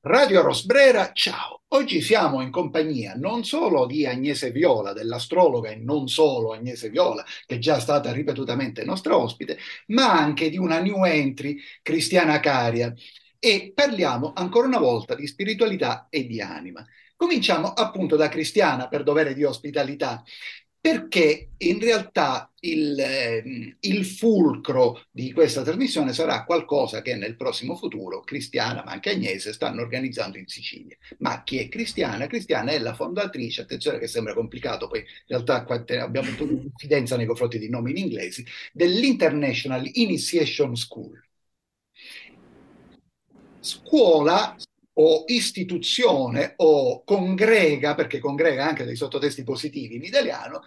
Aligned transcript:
Radio 0.00 0.42
Rosbrera, 0.42 1.10
ciao! 1.12 1.62
Oggi 1.68 2.00
siamo 2.00 2.40
in 2.40 2.50
compagnia 2.50 3.14
non 3.16 3.44
solo 3.44 3.84
di 3.84 4.06
Agnese 4.06 4.52
Viola, 4.52 4.92
dell'astrologa 4.92 5.70
e 5.70 5.76
non 5.76 6.06
solo 6.06 6.52
Agnese 6.52 6.88
Viola, 6.88 7.24
che 7.44 7.56
è 7.56 7.58
già 7.58 7.80
stata 7.80 8.12
ripetutamente 8.12 8.84
nostra 8.84 9.16
ospite, 9.16 9.58
ma 9.88 10.12
anche 10.12 10.50
di 10.50 10.56
una 10.56 10.78
new 10.78 11.04
entry, 11.04 11.58
Cristiana 11.82 12.38
Caria, 12.38 12.94
e 13.40 13.72
parliamo 13.74 14.32
ancora 14.34 14.68
una 14.68 14.78
volta 14.78 15.16
di 15.16 15.26
spiritualità 15.26 16.06
e 16.10 16.26
di 16.26 16.40
anima. 16.40 16.86
Cominciamo 17.16 17.72
appunto 17.72 18.14
da 18.14 18.28
Cristiana 18.28 18.86
per 18.86 19.02
dovere 19.02 19.34
di 19.34 19.42
ospitalità 19.42 20.22
perché 20.88 21.50
in 21.58 21.80
realtà 21.80 22.50
il, 22.60 22.98
eh, 22.98 23.76
il, 23.78 24.06
fulcro 24.06 25.02
di 25.10 25.32
questa 25.32 25.62
trasmissione 25.62 26.14
sarà 26.14 26.44
qualcosa 26.46 27.02
che 27.02 27.14
nel 27.14 27.36
prossimo 27.36 27.76
futuro 27.76 28.20
Cristiana, 28.20 28.82
ma 28.82 28.92
anche 28.92 29.10
Agnese, 29.10 29.52
stanno 29.52 29.82
organizzando 29.82 30.38
in 30.38 30.46
Sicilia. 30.46 30.96
Ma 31.18 31.42
chi 31.42 31.58
è 31.58 31.68
Cristiana? 31.68 32.26
Cristiana 32.26 32.70
è 32.70 32.78
la 32.78 32.94
fondatrice, 32.94 33.60
attenzione 33.60 33.98
che 33.98 34.06
sembra 34.06 34.32
complicato, 34.32 34.88
poi 34.88 35.00
in 35.00 35.06
realtà 35.26 35.66
abbiamo 36.02 36.30
tutta 36.34 36.54
confidenza 36.54 37.16
nei 37.18 37.26
confronti 37.26 37.58
di 37.58 37.68
nomi 37.68 37.90
in 37.90 37.98
inglesi, 37.98 38.42
dell'International 38.72 39.86
Initiation 39.92 40.74
School. 40.74 41.22
Scuola 43.60 44.56
o 45.00 45.24
istituzione 45.26 46.54
o 46.56 47.04
congrega, 47.04 47.94
perché 47.94 48.18
congrega 48.18 48.66
anche 48.66 48.84
dei 48.84 48.96
sottotesti 48.96 49.44
positivi 49.44 49.96
in 49.96 50.04
italiano, 50.04 50.62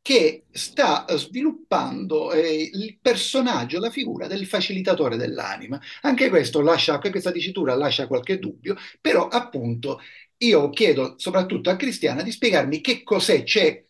che 0.00 0.46
sta 0.50 1.04
sviluppando 1.16 2.32
eh, 2.32 2.70
il 2.72 2.98
personaggio, 3.00 3.78
la 3.78 3.90
figura 3.90 4.26
del 4.26 4.46
facilitatore 4.46 5.16
dell'anima. 5.16 5.80
Anche 6.02 6.28
questo 6.28 6.60
lascia, 6.60 6.94
anche 6.94 7.10
questa 7.10 7.30
dicitura 7.30 7.74
lascia 7.76 8.08
qualche 8.08 8.38
dubbio, 8.38 8.74
però 9.00 9.28
appunto 9.28 10.00
io 10.38 10.70
chiedo 10.70 11.14
soprattutto 11.18 11.70
a 11.70 11.76
Cristiana 11.76 12.22
di 12.22 12.32
spiegarmi 12.32 12.80
che 12.80 13.02
cos'è, 13.04 13.44
c'è 13.44 13.84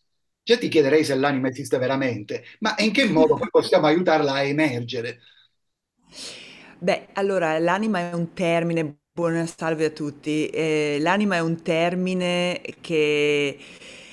Già 0.44 0.58
ti 0.58 0.66
chiederei 0.66 1.04
se 1.04 1.14
l'anima 1.14 1.48
esiste 1.48 1.78
veramente, 1.78 2.42
ma 2.58 2.74
in 2.78 2.90
che 2.90 3.04
modo 3.06 3.38
possiamo 3.48 3.86
aiutarla 3.86 4.32
a 4.32 4.42
emergere? 4.42 5.20
Beh, 6.80 7.10
allora 7.12 7.56
l'anima 7.60 8.10
è 8.10 8.12
un 8.12 8.32
termine 8.32 9.01
Buona 9.14 9.44
salve 9.46 9.84
a 9.86 9.90
tutti. 9.90 10.46
Eh, 10.48 10.96
l'anima 11.00 11.36
è 11.36 11.40
un 11.40 11.60
termine 11.62 12.60
che 12.80 13.58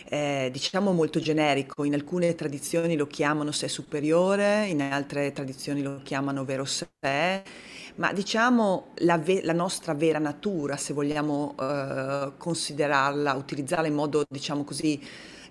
è 0.05 0.49
diciamo 0.51 0.91
molto 0.91 1.19
generico. 1.21 1.85
In 1.85 1.93
alcune 1.93 2.35
tradizioni 2.35 2.97
lo 2.97 3.07
chiamano 3.07 3.51
sé 3.53 3.69
superiore, 3.69 4.67
in 4.67 4.81
altre 4.81 5.31
tradizioni 5.31 5.81
lo 5.81 6.01
chiamano 6.03 6.43
vero 6.43 6.65
sé, 6.65 6.87
ma 7.95 8.11
diciamo 8.11 8.87
la, 8.97 9.21
la 9.43 9.53
nostra 9.53 9.93
vera 9.93 10.19
natura, 10.19 10.75
se 10.75 10.93
vogliamo 10.93 11.55
eh, 11.59 12.31
considerarla, 12.37 13.33
utilizzarla 13.35 13.87
in 13.87 13.93
modo 13.93 14.25
diciamo 14.29 14.63
così 14.65 15.01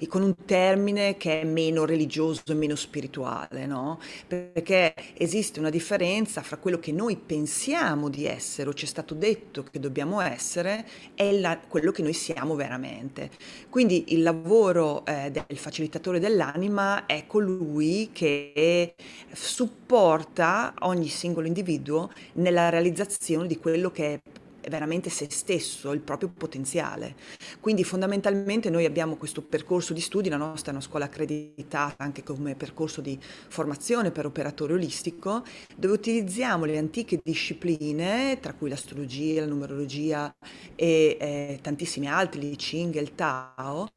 con 0.07 0.23
un 0.23 0.35
termine 0.45 1.17
che 1.17 1.41
è 1.41 1.45
meno 1.45 1.85
religioso 1.85 2.43
e 2.47 2.55
meno 2.55 2.77
spirituale, 2.77 3.67
no? 3.67 3.99
Perché 4.27 4.95
esiste 5.15 5.59
una 5.59 5.71
differenza 5.71 6.43
fra 6.43 6.57
quello 6.57 6.79
che 6.79 6.93
noi 6.93 7.17
pensiamo 7.17 8.09
di 8.09 8.27
essere 8.27 8.69
o 8.69 8.75
ci 8.75 8.85
è 8.85 8.89
stato 8.89 9.15
detto 9.15 9.65
che 9.65 9.81
dobbiamo 9.81 10.21
essere 10.21 10.87
e 11.15 11.39
la, 11.41 11.59
quello 11.67 11.91
che 11.91 12.03
noi 12.03 12.13
siamo 12.13 12.55
veramente. 12.55 13.31
Quindi 13.69 14.05
il 14.09 14.23
lavoro 14.23 15.05
eh, 15.05 15.31
del 15.31 15.59
facilitatore 15.59 16.21
dell'anima 16.21 17.07
è 17.07 17.27
colui 17.27 18.11
che 18.13 18.95
supporta 19.33 20.75
ogni 20.81 21.09
singolo 21.09 21.47
individuo 21.47 22.11
nella 22.35 22.69
realizzazione 22.69 23.47
di 23.47 23.59
quello 23.59 23.91
che 23.91 24.15
è 24.15 24.21
veramente 24.69 25.11
se 25.11 25.27
stesso, 25.31 25.93
il 25.93 26.01
proprio 26.01 26.31
potenziale. 26.37 27.15
Quindi 27.61 27.85
fondamentalmente 27.85 28.71
noi 28.71 28.85
abbiamo 28.85 29.17
questo 29.17 29.43
percorso 29.43 29.93
di 29.93 30.01
studi, 30.01 30.29
la 30.29 30.37
nostra 30.37 30.71
è 30.71 30.75
una 30.75 30.83
scuola 30.83 31.07
accreditata 31.07 32.05
anche 32.05 32.23
come 32.23 32.55
percorso 32.55 33.01
di 33.01 33.19
formazione 33.21 34.11
per 34.11 34.27
operatore 34.27 34.75
olistico, 34.75 35.43
dove 35.77 35.95
utilizziamo 35.95 36.65
le 36.65 36.79
antiche 36.79 37.21
discipline, 37.23 38.39
tra 38.41 38.55
cui 38.55 38.69
l'astrologia, 38.69 39.41
la 39.41 39.47
numerologia 39.47 40.35
e 40.75 41.17
eh, 41.21 41.59
tantissimi 41.63 42.09
altri, 42.09 42.41
l'I 42.41 42.57
Ching 42.57 42.97
il 42.97 43.15
Tao, 43.15 43.89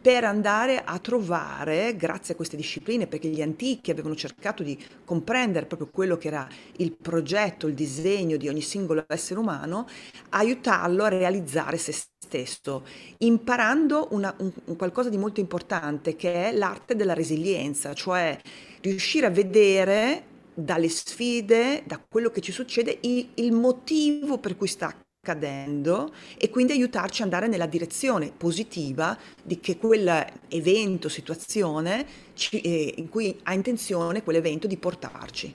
per 0.00 0.24
andare 0.24 0.82
a 0.82 0.98
trovare, 0.98 1.94
grazie 1.96 2.32
a 2.32 2.36
queste 2.36 2.56
discipline, 2.56 3.06
perché 3.06 3.28
gli 3.28 3.42
antichi 3.42 3.90
avevano 3.90 4.14
cercato 4.14 4.62
di 4.62 4.78
comprendere 5.04 5.66
proprio 5.66 5.90
quello 5.90 6.16
che 6.16 6.28
era 6.28 6.48
il 6.76 6.92
progetto, 6.92 7.66
il 7.66 7.74
disegno 7.74 8.36
di 8.36 8.48
ogni 8.48 8.62
singolo 8.62 9.04
essere 9.08 9.38
umano, 9.40 9.86
aiutarlo 10.30 11.04
a 11.04 11.08
realizzare 11.08 11.76
se 11.76 11.92
stesso, 11.92 12.86
imparando 13.18 14.08
una, 14.12 14.34
un, 14.38 14.50
un 14.64 14.76
qualcosa 14.76 15.10
di 15.10 15.18
molto 15.18 15.40
importante 15.40 16.16
che 16.16 16.48
è 16.48 16.52
l'arte 16.52 16.96
della 16.96 17.14
resilienza, 17.14 17.92
cioè 17.92 18.38
riuscire 18.80 19.26
a 19.26 19.30
vedere 19.30 20.24
dalle 20.54 20.88
sfide, 20.88 21.82
da 21.86 22.02
quello 22.08 22.30
che 22.30 22.40
ci 22.40 22.52
succede, 22.52 22.98
il, 23.02 23.30
il 23.34 23.52
motivo 23.52 24.38
per 24.38 24.56
cui 24.56 24.68
sta 24.68 24.94
accadendo 25.22 26.14
e 26.38 26.48
quindi 26.48 26.72
aiutarci 26.72 27.20
ad 27.20 27.28
andare 27.28 27.46
nella 27.46 27.66
direzione 27.66 28.32
positiva 28.34 29.16
di 29.42 29.60
che 29.60 29.76
quell'evento, 29.76 31.10
situazione 31.10 32.06
ci, 32.32 32.60
eh, 32.60 32.94
in 32.96 33.08
cui 33.10 33.38
ha 33.42 33.52
intenzione 33.52 34.22
quell'evento 34.22 34.66
di 34.66 34.78
portarci. 34.78 35.54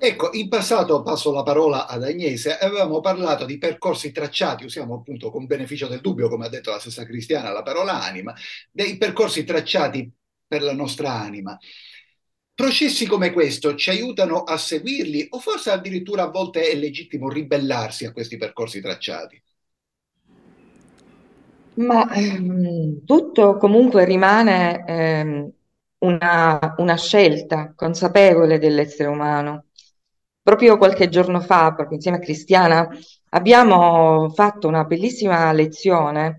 Ecco, 0.00 0.30
in 0.32 0.48
passato 0.48 1.02
passo 1.02 1.32
la 1.32 1.42
parola 1.42 1.86
ad 1.86 2.04
Agnese, 2.04 2.56
avevamo 2.56 3.00
parlato 3.00 3.44
di 3.44 3.58
percorsi 3.58 4.12
tracciati, 4.12 4.64
usiamo 4.64 4.94
appunto 4.94 5.30
con 5.30 5.44
beneficio 5.44 5.88
del 5.88 6.00
dubbio, 6.00 6.28
come 6.28 6.46
ha 6.46 6.48
detto 6.48 6.70
la 6.70 6.78
stessa 6.78 7.04
Cristiana, 7.04 7.50
la 7.50 7.64
parola 7.64 8.02
anima, 8.02 8.32
dei 8.70 8.96
percorsi 8.96 9.44
tracciati 9.44 10.10
per 10.46 10.62
la 10.62 10.72
nostra 10.72 11.12
anima. 11.12 11.58
Processi 12.58 13.06
come 13.06 13.32
questo 13.32 13.76
ci 13.76 13.90
aiutano 13.90 14.42
a 14.42 14.56
seguirli 14.56 15.28
o 15.30 15.38
forse 15.38 15.70
addirittura 15.70 16.24
a 16.24 16.30
volte 16.30 16.68
è 16.68 16.74
legittimo 16.74 17.28
ribellarsi 17.28 18.04
a 18.04 18.10
questi 18.10 18.36
percorsi 18.36 18.80
tracciati? 18.80 19.40
Ma 21.74 22.12
ehm, 22.12 23.04
tutto 23.04 23.58
comunque 23.58 24.04
rimane 24.04 24.84
ehm, 24.84 25.52
una, 25.98 26.74
una 26.78 26.96
scelta 26.96 27.74
consapevole 27.76 28.58
dell'essere 28.58 29.08
umano. 29.08 29.66
Proprio 30.42 30.78
qualche 30.78 31.08
giorno 31.08 31.38
fa, 31.40 31.72
proprio 31.74 31.94
insieme 31.94 32.16
a 32.16 32.20
Cristiana, 32.20 32.88
abbiamo 33.28 34.30
fatto 34.30 34.66
una 34.66 34.82
bellissima 34.82 35.52
lezione 35.52 36.38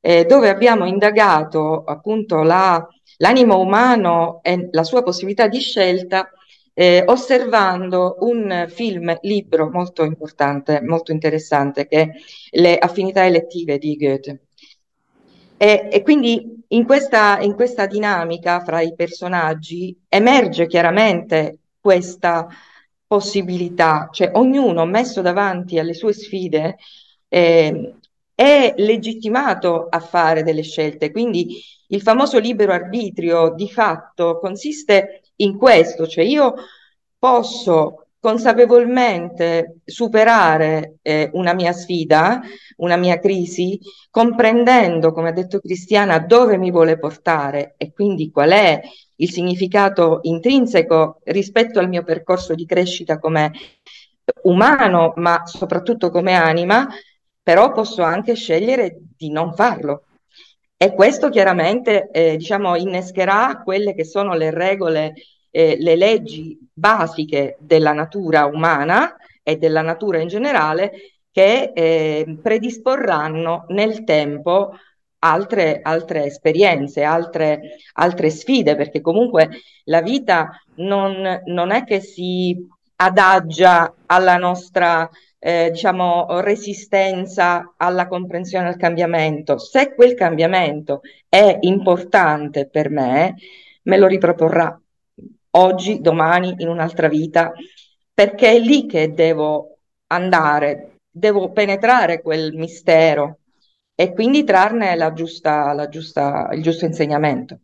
eh, 0.00 0.24
dove 0.24 0.48
abbiamo 0.48 0.86
indagato 0.86 1.84
appunto 1.84 2.42
la 2.42 2.86
l'animo 3.20 3.58
umano 3.58 4.40
e 4.42 4.68
la 4.72 4.82
sua 4.82 5.02
possibilità 5.02 5.46
di 5.46 5.60
scelta 5.60 6.30
eh, 6.72 7.04
osservando 7.06 8.16
un 8.20 8.66
film, 8.68 9.16
libro 9.22 9.70
molto 9.70 10.04
importante, 10.04 10.80
molto 10.82 11.12
interessante, 11.12 11.86
che 11.86 12.00
è 12.00 12.10
Le 12.52 12.78
affinità 12.78 13.24
elettive 13.26 13.78
di 13.78 13.96
Goethe. 13.96 14.40
E, 15.56 15.88
e 15.92 16.02
quindi 16.02 16.64
in 16.68 16.84
questa, 16.86 17.38
in 17.40 17.54
questa 17.54 17.86
dinamica 17.86 18.60
fra 18.60 18.80
i 18.80 18.94
personaggi 18.94 19.94
emerge 20.08 20.66
chiaramente 20.66 21.58
questa 21.80 22.48
possibilità, 23.06 24.08
cioè 24.10 24.30
ognuno 24.34 24.86
messo 24.86 25.20
davanti 25.20 25.78
alle 25.78 25.94
sue 25.94 26.12
sfide 26.12 26.76
eh, 27.28 27.94
è 28.40 28.72
legittimato 28.78 29.86
a 29.90 30.00
fare 30.00 30.42
delle 30.42 30.62
scelte, 30.62 31.10
quindi 31.10 31.60
il 31.88 32.00
famoso 32.00 32.38
libero 32.38 32.72
arbitrio 32.72 33.52
di 33.54 33.68
fatto 33.68 34.38
consiste 34.38 35.24
in 35.36 35.58
questo, 35.58 36.06
cioè 36.06 36.24
io 36.24 36.54
posso 37.18 38.06
consapevolmente 38.18 39.80
superare 39.84 40.96
eh, 41.02 41.28
una 41.34 41.52
mia 41.52 41.72
sfida, 41.72 42.40
una 42.76 42.96
mia 42.96 43.18
crisi, 43.18 43.78
comprendendo, 44.10 45.12
come 45.12 45.28
ha 45.28 45.32
detto 45.32 45.60
Cristiana, 45.60 46.18
dove 46.18 46.56
mi 46.56 46.70
vuole 46.70 46.98
portare 46.98 47.74
e 47.76 47.92
quindi 47.92 48.30
qual 48.30 48.52
è 48.52 48.80
il 49.16 49.30
significato 49.30 50.20
intrinseco 50.22 51.20
rispetto 51.24 51.78
al 51.78 51.90
mio 51.90 52.04
percorso 52.04 52.54
di 52.54 52.64
crescita 52.64 53.18
come 53.18 53.52
umano, 54.44 55.12
ma 55.16 55.42
soprattutto 55.44 56.10
come 56.10 56.32
anima, 56.32 56.88
però 57.50 57.72
posso 57.72 58.02
anche 58.02 58.36
scegliere 58.36 59.00
di 59.16 59.28
non 59.28 59.52
farlo. 59.54 60.04
E 60.76 60.94
questo 60.94 61.30
chiaramente 61.30 62.08
eh, 62.12 62.36
diciamo, 62.36 62.76
innescherà 62.76 63.60
quelle 63.64 63.92
che 63.92 64.04
sono 64.04 64.34
le 64.34 64.52
regole, 64.52 65.14
eh, 65.50 65.74
le 65.76 65.96
leggi 65.96 66.56
basiche 66.72 67.56
della 67.58 67.92
natura 67.92 68.44
umana 68.44 69.16
e 69.42 69.56
della 69.56 69.82
natura 69.82 70.20
in 70.20 70.28
generale 70.28 70.92
che 71.32 71.72
eh, 71.74 72.38
predisporranno 72.40 73.64
nel 73.70 74.04
tempo 74.04 74.76
altre, 75.18 75.80
altre 75.82 76.26
esperienze, 76.26 77.02
altre, 77.02 77.78
altre, 77.94 78.30
sfide, 78.30 78.76
perché 78.76 79.00
comunque 79.00 79.48
la 79.86 80.02
vita 80.02 80.50
non, 80.76 81.42
non 81.46 81.72
è 81.72 81.82
che 81.82 81.98
si 81.98 82.56
adagia 82.94 83.92
alla 84.06 84.36
nostra 84.36 85.10
eh, 85.40 85.70
diciamo, 85.72 86.40
resistenza 86.40 87.74
alla 87.76 88.06
comprensione 88.06 88.66
del 88.66 88.76
cambiamento. 88.76 89.58
Se 89.58 89.94
quel 89.94 90.14
cambiamento 90.14 91.00
è 91.28 91.58
importante 91.62 92.68
per 92.68 92.90
me, 92.90 93.34
me 93.84 93.96
lo 93.96 94.06
riproporrà 94.06 94.80
oggi, 95.52 96.00
domani, 96.00 96.54
in 96.58 96.68
un'altra 96.68 97.08
vita, 97.08 97.52
perché 98.12 98.50
è 98.50 98.58
lì 98.58 98.86
che 98.86 99.12
devo 99.12 99.78
andare, 100.08 100.98
devo 101.10 101.50
penetrare 101.50 102.20
quel 102.20 102.52
mistero 102.52 103.38
e 103.94 104.12
quindi 104.12 104.44
trarne 104.44 104.94
la 104.94 105.12
giusta, 105.12 105.72
la 105.72 105.88
giusta, 105.88 106.50
il 106.52 106.62
giusto 106.62 106.84
insegnamento. 106.84 107.60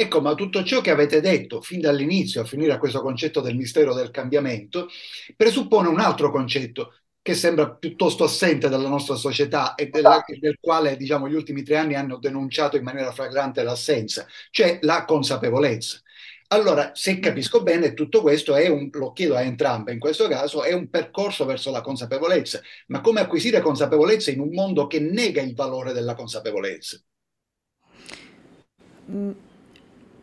Ecco, 0.00 0.20
ma 0.20 0.34
tutto 0.34 0.62
ciò 0.62 0.80
che 0.80 0.92
avete 0.92 1.20
detto 1.20 1.60
fin 1.60 1.80
dall'inizio 1.80 2.40
a 2.40 2.44
finire 2.44 2.72
a 2.72 2.78
questo 2.78 3.02
concetto 3.02 3.40
del 3.40 3.56
mistero 3.56 3.92
del 3.94 4.12
cambiamento 4.12 4.86
presuppone 5.36 5.88
un 5.88 5.98
altro 5.98 6.30
concetto 6.30 6.97
che 7.28 7.34
sembra 7.34 7.68
piuttosto 7.68 8.24
assente 8.24 8.70
dalla 8.70 8.88
nostra 8.88 9.14
società 9.14 9.74
e 9.74 9.90
della, 9.90 10.24
del 10.40 10.56
quale 10.58 10.96
diciamo, 10.96 11.28
gli 11.28 11.34
ultimi 11.34 11.62
tre 11.62 11.76
anni 11.76 11.94
hanno 11.94 12.16
denunciato 12.16 12.78
in 12.78 12.82
maniera 12.82 13.12
flagrante 13.12 13.62
l'assenza, 13.62 14.26
cioè 14.50 14.78
la 14.80 15.04
consapevolezza. 15.04 16.00
Allora, 16.46 16.92
se 16.94 17.18
capisco 17.18 17.62
bene, 17.62 17.92
tutto 17.92 18.22
questo 18.22 18.56
è 18.56 18.68
un, 18.68 18.88
lo 18.92 19.12
chiedo 19.12 19.36
a 19.36 19.42
entrambe 19.42 19.92
in 19.92 19.98
questo 19.98 20.26
caso, 20.26 20.62
è 20.62 20.72
un 20.72 20.88
percorso 20.88 21.44
verso 21.44 21.70
la 21.70 21.82
consapevolezza, 21.82 22.62
ma 22.86 23.02
come 23.02 23.20
acquisire 23.20 23.60
consapevolezza 23.60 24.30
in 24.30 24.40
un 24.40 24.48
mondo 24.54 24.86
che 24.86 24.98
nega 24.98 25.42
il 25.42 25.54
valore 25.54 25.92
della 25.92 26.14
consapevolezza? 26.14 26.98
Mm, 29.10 29.30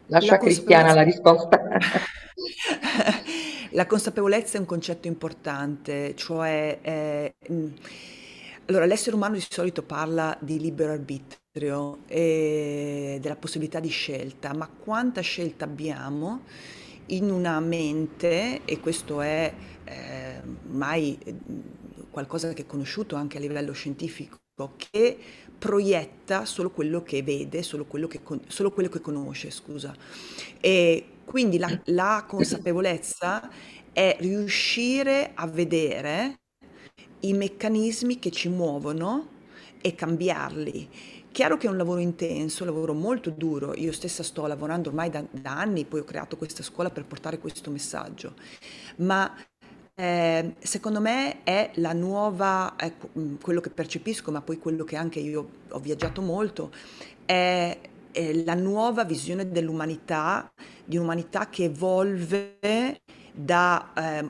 Lascia 0.07 0.31
la 0.31 0.37
Cristiana 0.39 0.93
la 0.95 1.03
risposta. 1.03 1.61
la 3.75 3.85
consapevolezza 3.85 4.57
è 4.57 4.59
un 4.61 4.65
concetto 4.65 5.07
importante, 5.07 6.15
cioè 6.15 6.79
eh, 6.81 7.35
mm, 7.51 7.67
allora, 8.67 8.85
l'essere 8.85 9.15
umano 9.15 9.35
di 9.35 9.45
solito 9.47 9.83
parla 9.83 10.35
di 10.41 10.59
libero 10.59 10.93
arbitrio 10.93 11.99
e 12.07 13.19
della 13.21 13.35
possibilità 13.35 13.79
di 13.79 13.89
scelta, 13.89 14.53
ma 14.53 14.67
quanta 14.67 15.21
scelta 15.21 15.65
abbiamo 15.65 16.43
in 17.07 17.29
una 17.29 17.59
mente, 17.59 18.61
e 18.65 18.79
questo 18.79 19.21
è 19.21 19.53
eh, 19.83 20.41
mai 20.69 21.19
qualcosa 22.09 22.53
che 22.53 22.63
è 22.63 22.65
conosciuto 22.65 23.15
anche 23.15 23.37
a 23.37 23.41
livello 23.41 23.73
scientifico, 23.73 24.37
che 24.77 25.17
proietta 25.59 26.45
solo 26.45 26.71
quello 26.71 27.03
che 27.03 27.21
vede, 27.21 27.61
solo 27.61 27.85
quello 27.85 28.07
che, 28.07 28.21
solo 28.47 28.71
quello 28.71 28.89
che 28.89 29.01
conosce, 29.01 29.51
scusa. 29.51 29.93
E 30.59 31.05
quindi 31.25 31.57
la, 31.57 31.69
la 31.85 32.23
consapevolezza 32.27 33.49
è 33.91 34.15
riuscire 34.19 35.31
a 35.33 35.47
vedere 35.47 36.39
i 37.21 37.33
meccanismi 37.33 38.19
che 38.19 38.31
ci 38.31 38.49
muovono 38.49 39.33
e 39.81 39.95
cambiarli. 39.95 40.89
Chiaro 41.31 41.57
che 41.57 41.67
è 41.67 41.69
un 41.69 41.77
lavoro 41.77 41.99
intenso, 41.99 42.63
un 42.63 42.69
lavoro 42.69 42.93
molto 42.93 43.29
duro, 43.29 43.75
io 43.75 43.91
stessa 43.91 44.23
sto 44.23 44.45
lavorando 44.47 44.89
ormai 44.89 45.09
da, 45.09 45.23
da 45.29 45.57
anni, 45.59 45.83
poi 45.83 45.99
ho 45.99 46.05
creato 46.05 46.37
questa 46.37 46.63
scuola 46.63 46.89
per 46.89 47.05
portare 47.05 47.39
questo 47.39 47.71
messaggio, 47.71 48.35
ma 48.97 49.35
eh, 49.95 50.55
secondo 50.59 51.01
me 51.01 51.43
è 51.43 51.71
la 51.75 51.91
nuova, 51.91 52.75
è 52.77 52.93
quello 53.41 53.59
che 53.59 53.69
percepisco, 53.69 54.31
ma 54.31 54.41
poi 54.41 54.59
quello 54.59 54.85
che 54.85 54.95
anche 54.95 55.19
io 55.19 55.49
ho 55.69 55.79
viaggiato 55.79 56.21
molto, 56.21 56.71
è, 57.25 57.77
è 58.15 58.31
la 58.33 58.53
nuova 58.53 59.03
visione 59.03 59.51
dell'umanità, 59.51 60.49
di 60.85 60.95
un'umanità 60.95 61.49
che 61.49 61.65
evolve 61.65 63.01
da, 63.33 63.91
eh, 63.93 64.29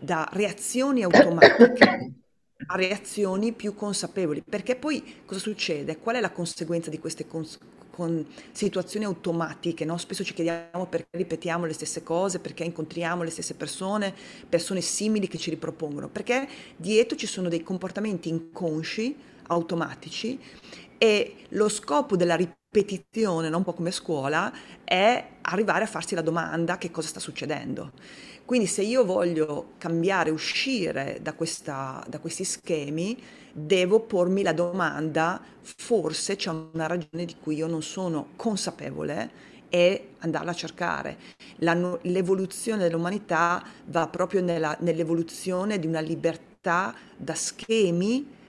da 0.00 0.28
reazioni 0.32 1.04
automatiche 1.04 2.14
a 2.66 2.76
reazioni 2.76 3.52
più 3.52 3.74
consapevoli, 3.74 4.42
perché 4.42 4.74
poi 4.74 5.22
cosa 5.24 5.40
succede? 5.40 5.98
Qual 5.98 6.16
è 6.16 6.20
la 6.20 6.30
conseguenza 6.30 6.90
di 6.90 6.98
queste 6.98 7.26
cons- 7.28 7.58
con 7.90 8.26
situazioni 8.50 9.04
automatiche? 9.04 9.84
No? 9.84 9.98
Spesso 9.98 10.24
ci 10.24 10.34
chiediamo 10.34 10.86
perché 10.86 11.08
ripetiamo 11.10 11.64
le 11.64 11.72
stesse 11.74 12.02
cose, 12.02 12.40
perché 12.40 12.64
incontriamo 12.64 13.22
le 13.22 13.30
stesse 13.30 13.54
persone, 13.54 14.12
persone 14.48 14.80
simili 14.80 15.28
che 15.28 15.38
ci 15.38 15.50
ripropongono, 15.50 16.08
perché 16.08 16.48
dietro 16.76 17.16
ci 17.16 17.26
sono 17.26 17.48
dei 17.48 17.62
comportamenti 17.62 18.28
inconsci, 18.28 19.16
automatici, 19.48 20.40
e 20.98 21.34
lo 21.50 21.68
scopo 21.68 22.16
della 22.16 22.34
ripetizione, 22.34 22.60
no? 23.50 23.56
un 23.56 23.64
po' 23.64 23.74
come 23.74 23.90
scuola, 23.90 24.50
è 24.82 25.26
arrivare 25.42 25.84
a 25.84 25.86
farsi 25.86 26.14
la 26.14 26.22
domanda 26.22 26.78
che 26.78 26.90
cosa 26.90 27.08
sta 27.08 27.20
succedendo. 27.20 27.92
Quindi 28.46 28.66
se 28.66 28.82
io 28.82 29.04
voglio 29.04 29.72
cambiare, 29.78 30.30
uscire 30.30 31.18
da, 31.20 31.34
questa, 31.34 32.04
da 32.08 32.18
questi 32.18 32.44
schemi, 32.44 33.20
devo 33.52 34.00
pormi 34.00 34.42
la 34.42 34.52
domanda, 34.52 35.40
forse 35.60 36.36
c'è 36.36 36.50
una 36.50 36.86
ragione 36.86 37.26
di 37.26 37.36
cui 37.40 37.56
io 37.56 37.66
non 37.66 37.82
sono 37.82 38.28
consapevole 38.36 39.50
e 39.68 40.14
andarla 40.18 40.50
a 40.50 40.54
cercare. 40.54 41.18
La, 41.56 41.74
l'evoluzione 42.02 42.82
dell'umanità 42.82 43.62
va 43.86 44.08
proprio 44.08 44.40
nella, 44.40 44.76
nell'evoluzione 44.80 45.78
di 45.78 45.86
una 45.86 46.00
libertà 46.00 46.94
da 47.16 47.34
schemi 47.34 48.40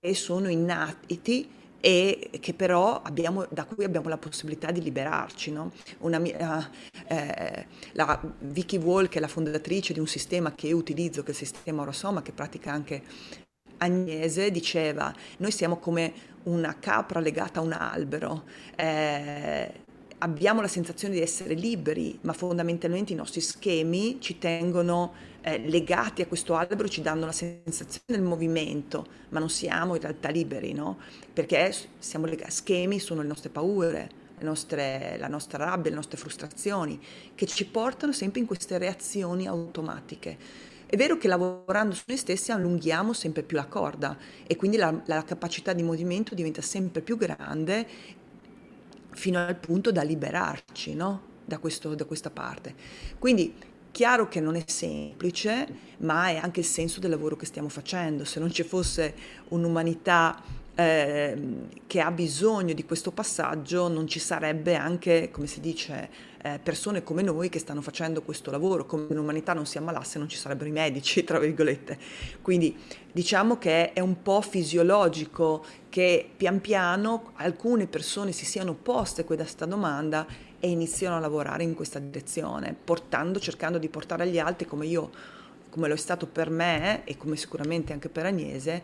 che 0.00 0.14
sono 0.14 0.48
innati 0.48 1.58
e 1.80 2.30
che 2.40 2.54
però 2.54 3.00
abbiamo, 3.02 3.46
da 3.50 3.64
cui 3.64 3.84
abbiamo 3.84 4.08
la 4.08 4.18
possibilità 4.18 4.70
di 4.70 4.82
liberarci. 4.82 5.50
No? 5.50 5.72
Una, 5.98 6.20
eh, 7.06 7.66
la 7.92 8.20
Vicky 8.38 8.76
Wall, 8.76 9.08
che 9.08 9.18
è 9.18 9.20
la 9.20 9.28
fondatrice 9.28 9.92
di 9.92 10.00
un 10.00 10.06
sistema 10.06 10.54
che 10.54 10.68
io 10.68 10.76
utilizzo, 10.76 11.22
che 11.22 11.28
è 11.28 11.30
il 11.30 11.36
sistema 11.36 11.82
Orosoma, 11.82 12.22
che 12.22 12.32
pratica 12.32 12.70
anche 12.70 13.02
Agnese, 13.78 14.50
diceva, 14.50 15.12
noi 15.38 15.50
siamo 15.50 15.78
come 15.78 16.12
una 16.44 16.78
capra 16.78 17.20
legata 17.20 17.60
a 17.60 17.62
un 17.62 17.72
albero. 17.72 18.44
Eh, 18.76 19.72
abbiamo 20.18 20.60
la 20.60 20.68
sensazione 20.68 21.14
di 21.14 21.20
essere 21.20 21.54
liberi, 21.54 22.18
ma 22.22 22.32
fondamentalmente 22.32 23.12
i 23.12 23.16
nostri 23.16 23.40
schemi 23.40 24.20
ci 24.20 24.38
tengono 24.38 25.12
eh, 25.42 25.58
legati 25.58 26.22
a 26.22 26.26
questo 26.26 26.54
albero, 26.54 26.88
ci 26.88 27.02
danno 27.02 27.26
la 27.26 27.32
sensazione 27.32 28.04
del 28.06 28.22
movimento, 28.22 29.06
ma 29.30 29.38
non 29.38 29.50
siamo 29.50 29.94
in 29.94 30.00
realtà 30.00 30.28
liberi, 30.28 30.72
no? 30.72 30.98
Perché 31.32 31.74
siamo 31.98 32.26
legati, 32.26 32.50
schemi 32.50 32.98
sono 32.98 33.22
le 33.22 33.28
nostre 33.28 33.48
paure, 33.48 34.10
le 34.38 34.44
nostre, 34.44 35.16
la 35.18 35.28
nostra 35.28 35.64
rabbia, 35.64 35.90
le 35.90 35.96
nostre 35.96 36.18
frustrazioni, 36.18 37.00
che 37.34 37.46
ci 37.46 37.66
portano 37.66 38.12
sempre 38.12 38.40
in 38.40 38.46
queste 38.46 38.78
reazioni 38.78 39.46
automatiche. 39.46 40.68
È 40.86 40.96
vero 40.96 41.16
che 41.18 41.28
lavorando 41.28 41.94
su 41.94 42.02
noi 42.06 42.16
stessi 42.16 42.50
allunghiamo 42.50 43.12
sempre 43.12 43.44
più 43.44 43.56
la 43.56 43.66
corda 43.66 44.18
e 44.44 44.56
quindi 44.56 44.76
la, 44.76 44.92
la 45.06 45.22
capacità 45.22 45.72
di 45.72 45.84
movimento 45.84 46.34
diventa 46.34 46.62
sempre 46.62 47.00
più 47.00 47.16
grande 47.16 47.86
fino 49.12 49.38
al 49.38 49.56
punto 49.56 49.92
da 49.92 50.02
liberarci 50.02 50.94
no? 50.94 51.22
da, 51.44 51.58
questo, 51.58 51.94
da 51.94 52.04
questa 52.04 52.30
parte. 52.30 52.74
Quindi 53.18 53.54
chiaro 53.90 54.28
che 54.28 54.40
non 54.40 54.56
è 54.56 54.64
semplice, 54.66 55.66
ma 55.98 56.28
è 56.28 56.36
anche 56.36 56.60
il 56.60 56.66
senso 56.66 57.00
del 57.00 57.10
lavoro 57.10 57.36
che 57.36 57.46
stiamo 57.46 57.68
facendo. 57.68 58.24
Se 58.24 58.40
non 58.40 58.50
ci 58.50 58.62
fosse 58.62 59.14
un'umanità 59.48 60.42
eh, 60.74 61.36
che 61.86 62.00
ha 62.00 62.10
bisogno 62.10 62.72
di 62.72 62.84
questo 62.84 63.10
passaggio, 63.10 63.88
non 63.88 64.06
ci 64.06 64.18
sarebbe 64.18 64.76
anche, 64.76 65.30
come 65.30 65.46
si 65.46 65.60
dice, 65.60 66.08
eh, 66.42 66.58
persone 66.62 67.02
come 67.02 67.20
noi 67.20 67.50
che 67.50 67.58
stanno 67.58 67.82
facendo 67.82 68.22
questo 68.22 68.50
lavoro. 68.50 68.86
Come 68.86 69.06
l'umanità 69.10 69.52
non 69.52 69.66
si 69.66 69.76
ammalasse, 69.76 70.18
non 70.18 70.28
ci 70.28 70.38
sarebbero 70.38 70.68
i 70.68 70.72
medici, 70.72 71.22
tra 71.24 71.38
virgolette. 71.38 71.98
Quindi 72.40 72.76
diciamo 73.12 73.58
che 73.58 73.92
è 73.92 74.00
un 74.00 74.22
po' 74.22 74.40
fisiologico 74.40 75.64
che 75.88 76.30
pian 76.36 76.60
piano 76.60 77.32
alcune 77.34 77.86
persone 77.86 78.32
si 78.32 78.46
siano 78.46 78.74
poste 78.74 79.24
questa 79.24 79.66
domanda 79.66 80.26
e 80.60 80.68
iniziano 80.68 81.16
a 81.16 81.20
lavorare 81.20 81.62
in 81.62 81.74
questa 81.74 81.98
direzione, 81.98 82.76
portando, 82.84 83.40
cercando 83.40 83.78
di 83.78 83.88
portare 83.88 84.24
agli 84.24 84.38
altri 84.38 84.66
come 84.66 84.86
io 84.86 85.10
come 85.70 85.86
lo 85.88 85.94
è 85.94 85.96
stato 85.96 86.26
per 86.26 86.50
me 86.50 87.04
e 87.04 87.16
come 87.16 87.36
sicuramente 87.36 87.92
anche 87.92 88.08
per 88.08 88.26
Agnese, 88.26 88.82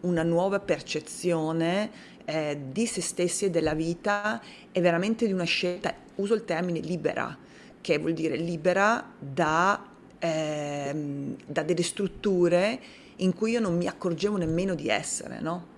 una 0.00 0.22
nuova 0.22 0.58
percezione 0.58 1.90
eh, 2.24 2.58
di 2.72 2.86
se 2.86 3.02
stessi 3.02 3.44
e 3.44 3.50
della 3.50 3.74
vita 3.74 4.40
e 4.72 4.80
veramente 4.80 5.26
di 5.26 5.32
una 5.32 5.44
scelta, 5.44 5.94
uso 6.16 6.34
il 6.34 6.44
termine 6.44 6.80
libera, 6.80 7.36
che 7.80 7.98
vuol 7.98 8.14
dire 8.14 8.36
libera 8.36 9.12
da, 9.18 9.86
eh, 10.18 11.36
da 11.46 11.62
delle 11.62 11.82
strutture 11.82 12.80
in 13.16 13.34
cui 13.34 13.52
io 13.52 13.60
non 13.60 13.76
mi 13.76 13.86
accorgevo 13.86 14.38
nemmeno 14.38 14.74
di 14.74 14.88
essere, 14.88 15.40
no? 15.40 15.72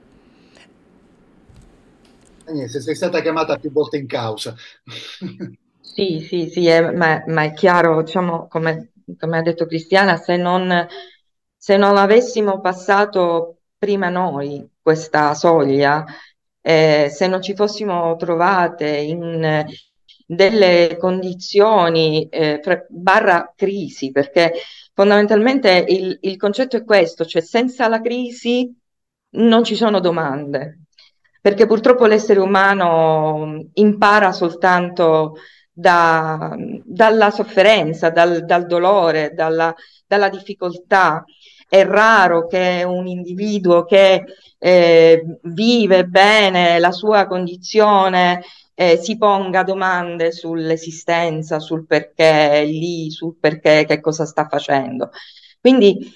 Agnese, 2.46 2.80
sei 2.80 2.94
stata 2.94 3.20
chiamata 3.20 3.56
più 3.58 3.70
volte 3.72 3.96
in 3.96 4.06
causa. 4.06 4.54
Sì, 5.80 6.20
sì, 6.20 6.48
sì, 6.50 6.66
è, 6.66 6.92
ma, 6.92 7.22
ma, 7.26 7.44
è 7.44 7.52
chiaro, 7.52 8.02
diciamo, 8.02 8.48
come, 8.48 8.92
come, 9.18 9.38
ha 9.38 9.42
detto 9.42 9.66
Cristiana, 9.66 10.16
se 10.16 10.36
non, 10.36 10.86
se 11.56 11.76
non 11.76 11.96
avessimo 11.96 12.60
passato 12.60 13.60
prima 13.78 14.08
noi 14.08 14.68
questa 14.80 15.32
soglia, 15.34 16.04
eh, 16.60 17.08
se 17.10 17.26
non 17.28 17.40
ci 17.40 17.54
fossimo 17.54 18.14
trovate 18.16 18.88
in 18.88 19.64
delle 20.28 20.96
condizioni 20.98 22.28
eh, 22.28 22.60
barra 22.88 23.52
crisi, 23.54 24.10
perché 24.10 24.52
Fondamentalmente 24.96 25.84
il, 25.88 26.16
il 26.22 26.38
concetto 26.38 26.78
è 26.78 26.82
questo, 26.82 27.26
cioè 27.26 27.42
senza 27.42 27.86
la 27.86 28.00
crisi 28.00 28.74
non 29.32 29.62
ci 29.62 29.74
sono 29.74 30.00
domande, 30.00 30.85
perché 31.46 31.64
purtroppo 31.64 32.06
l'essere 32.06 32.40
umano 32.40 33.66
impara 33.74 34.32
soltanto 34.32 35.36
da, 35.72 36.56
dalla 36.82 37.30
sofferenza, 37.30 38.10
dal, 38.10 38.44
dal 38.44 38.66
dolore, 38.66 39.30
dalla, 39.32 39.72
dalla, 40.08 40.28
difficoltà. 40.28 41.24
È 41.68 41.84
raro 41.84 42.48
che 42.48 42.82
un 42.84 43.06
individuo 43.06 43.84
che 43.84 44.24
eh, 44.58 45.38
vive 45.42 46.06
bene 46.06 46.80
la 46.80 46.90
sua 46.90 47.28
condizione 47.28 48.42
eh, 48.74 48.96
si 48.96 49.16
ponga 49.16 49.62
domande 49.62 50.32
sull'esistenza, 50.32 51.60
sul 51.60 51.86
perché 51.86 52.50
è 52.50 52.64
lì, 52.64 53.08
sul 53.12 53.36
perché 53.38 53.84
che 53.86 54.00
cosa 54.00 54.24
sta 54.26 54.48
facendo. 54.48 55.10
Quindi 55.60 56.12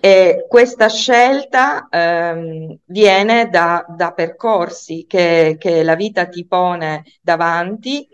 eh, 0.00 0.46
questa 0.48 0.88
scelta 0.88 1.88
ehm, 1.90 2.78
viene 2.84 3.48
da, 3.48 3.84
da 3.88 4.12
percorsi 4.12 5.06
che, 5.08 5.56
che 5.58 5.82
la 5.82 5.94
vita 5.94 6.26
ti 6.26 6.46
pone 6.46 7.04
davanti 7.20 8.06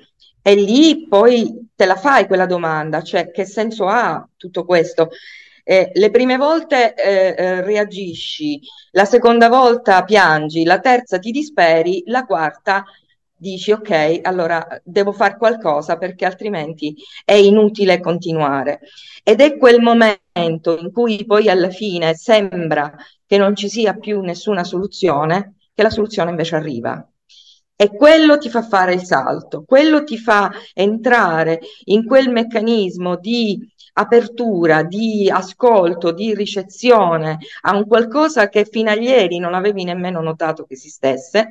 e 0.43 0.55
lì 0.55 1.07
poi 1.09 1.71
te 1.75 1.85
la 1.87 1.97
fai 1.97 2.27
quella 2.27 2.47
domanda, 2.47 3.03
cioè 3.03 3.31
che 3.31 3.45
senso 3.45 3.87
ha 3.87 4.27
tutto 4.37 4.65
questo? 4.65 5.11
Eh, 5.65 5.93
le 5.95 6.11
prime 6.11 6.37
volte 6.37 6.95
eh, 6.95 7.35
eh, 7.39 7.63
reagisci, 7.63 8.61
la 8.91 9.05
seconda 9.05 9.49
volta 9.49 10.03
piangi, 10.03 10.65
la 10.65 10.81
terza 10.81 11.21
ti 11.21 11.31
disperi, 11.31 12.03
la 12.07 12.25
quarta 12.25 12.85
dici 13.43 13.73
ok, 13.73 14.21
allora 14.23 14.65
devo 14.85 15.11
fare 15.11 15.37
qualcosa 15.37 15.97
perché 15.97 16.25
altrimenti 16.25 16.95
è 17.25 17.35
inutile 17.35 17.99
continuare. 18.01 18.81
Ed 19.25 19.41
è 19.41 19.59
quel 19.59 19.81
momento 19.81 20.79
in 20.79 20.93
cui 20.93 21.25
poi 21.27 21.49
alla 21.49 21.71
fine 21.71 22.15
sembra 22.15 22.95
che 23.27 23.37
non 23.39 23.57
ci 23.57 23.69
sia 23.69 23.95
più 23.95 24.21
nessuna 24.21 24.63
soluzione, 24.63 25.57
che 25.75 25.83
la 25.83 25.91
soluzione 25.91 26.31
invece 26.31 26.55
arriva. 26.55 27.05
E 27.75 27.89
quello 27.89 28.39
ti 28.39 28.49
fa 28.49 28.63
fare 28.63 28.95
il 28.95 29.03
salto, 29.03 29.65
quello 29.67 30.05
ti 30.05 30.17
fa 30.17 30.53
entrare 30.73 31.59
in 31.87 32.07
quel 32.07 32.31
meccanismo 32.31 33.17
di 33.17 33.59
apertura, 33.95 34.85
di 34.85 35.29
ascolto, 35.29 36.13
di 36.13 36.33
ricezione 36.33 37.39
a 37.63 37.77
un 37.77 37.87
qualcosa 37.89 38.49
che 38.49 38.65
fino 38.67 38.91
a 38.91 38.95
ieri 38.95 39.39
non 39.39 39.55
avevi 39.55 39.83
nemmeno 39.83 40.21
notato 40.21 40.65
che 40.65 40.75
esistesse, 40.75 41.51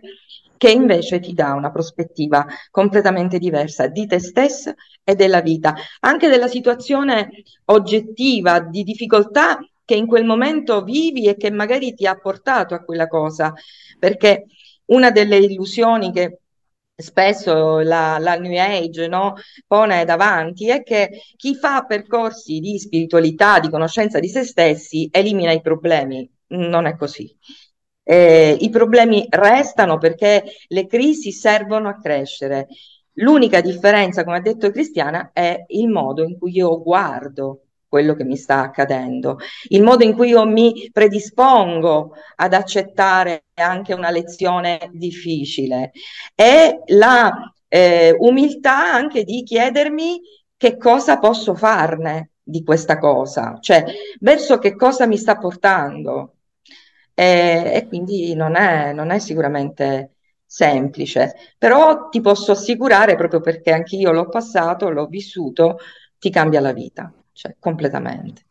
che 0.62 0.70
invece 0.70 1.20
ti 1.20 1.34
dà 1.34 1.54
una 1.54 1.72
prospettiva 1.72 2.46
completamente 2.70 3.40
diversa 3.40 3.88
di 3.88 4.06
te 4.06 4.20
stesso 4.20 4.76
e 5.04 5.16
della 5.16 5.42
vita, 5.42 5.74
anche 6.02 6.28
della 6.28 6.48
situazione 6.48 7.32
oggettiva 7.66 8.60
di 8.60 8.84
difficoltà 8.84 9.58
che 9.84 9.96
in 9.96 10.06
quel 10.06 10.24
momento 10.24 10.84
vivi 10.84 11.26
e 11.26 11.36
che 11.36 11.50
magari 11.50 11.96
ti 11.96 12.06
ha 12.06 12.16
portato 12.16 12.76
a 12.76 12.84
quella 12.84 13.08
cosa, 13.08 13.52
perché 13.98 14.46
una 14.92 15.10
delle 15.10 15.38
illusioni 15.38 16.12
che 16.12 16.42
spesso 16.96 17.80
la, 17.80 18.20
la 18.20 18.36
New 18.36 18.56
Age 18.56 19.08
no, 19.08 19.34
pone 19.66 20.06
davanti 20.06 20.70
è 20.70 20.84
che 20.84 21.24
chi 21.38 21.56
fa 21.56 21.86
percorsi 21.86 22.60
di 22.60 22.78
spiritualità, 22.78 23.60
di 23.60 23.72
conoscenza 23.72 24.20
di 24.20 24.30
se 24.30 24.44
stessi, 24.44 25.10
elimina 25.12 25.54
i 25.54 25.62
problemi. 25.62 26.30
Non 26.50 26.86
è 26.86 26.96
così. 26.96 27.36
Eh, 28.04 28.58
I 28.60 28.70
problemi 28.70 29.26
restano 29.30 29.98
perché 29.98 30.44
le 30.68 30.88
crisi 30.88 31.32
servono 31.32 31.90
a 31.90 32.00
crescere. 32.00 32.68
L'unica 33.16 33.62
differenza, 33.62 34.24
come 34.24 34.38
ha 34.38 34.42
detto 34.42 34.72
Cristiana, 34.72 35.32
è 35.34 35.66
il 35.68 35.88
modo 35.90 36.24
in 36.24 36.38
cui 36.38 36.52
io 36.56 36.82
guardo 36.82 37.64
quello 37.88 38.16
che 38.16 38.24
mi 38.24 38.38
sta 38.38 38.62
accadendo, 38.62 39.38
il 39.68 39.84
modo 39.84 40.06
in 40.06 40.16
cui 40.16 40.30
io 40.30 40.46
mi 40.46 40.90
predispongo 40.94 42.14
ad 42.38 42.54
accettare 42.54 43.44
anche 43.56 43.94
una 43.94 44.10
lezione 44.10 44.90
difficile 44.94 45.92
e 46.34 46.84
la 46.88 47.54
eh, 47.68 48.16
umiltà 48.18 48.94
anche 48.94 49.26
di 49.26 49.44
chiedermi 49.44 50.22
che 50.56 50.78
cosa 50.78 51.20
posso 51.20 51.54
farne 51.54 52.32
di 52.42 52.64
questa 52.64 52.98
cosa, 52.98 53.58
cioè 53.60 53.84
verso 54.22 54.58
che 54.58 54.76
cosa 54.76 55.06
mi 55.06 55.18
sta 55.18 55.38
portando. 55.38 56.36
E, 57.22 57.72
e 57.76 57.88
quindi 57.88 58.34
non 58.36 58.56
è, 58.56 58.94
non 58.94 59.12
è 59.12 59.20
sicuramente 59.20 60.16
semplice, 60.46 61.34
però 61.58 62.10
ti 62.10 62.20
posso 62.22 62.52
assicurare, 62.52 63.16
proprio 63.16 63.42
perché 63.42 63.72
anch'io 63.72 64.12
l'ho 64.12 64.28
passato, 64.30 64.90
l'ho 64.90 65.06
vissuto, 65.08 65.78
ti 66.18 66.30
cambia 66.30 66.60
la 66.62 66.74
vita 66.74 67.14
cioè 67.34 67.56
completamente. 67.60 68.44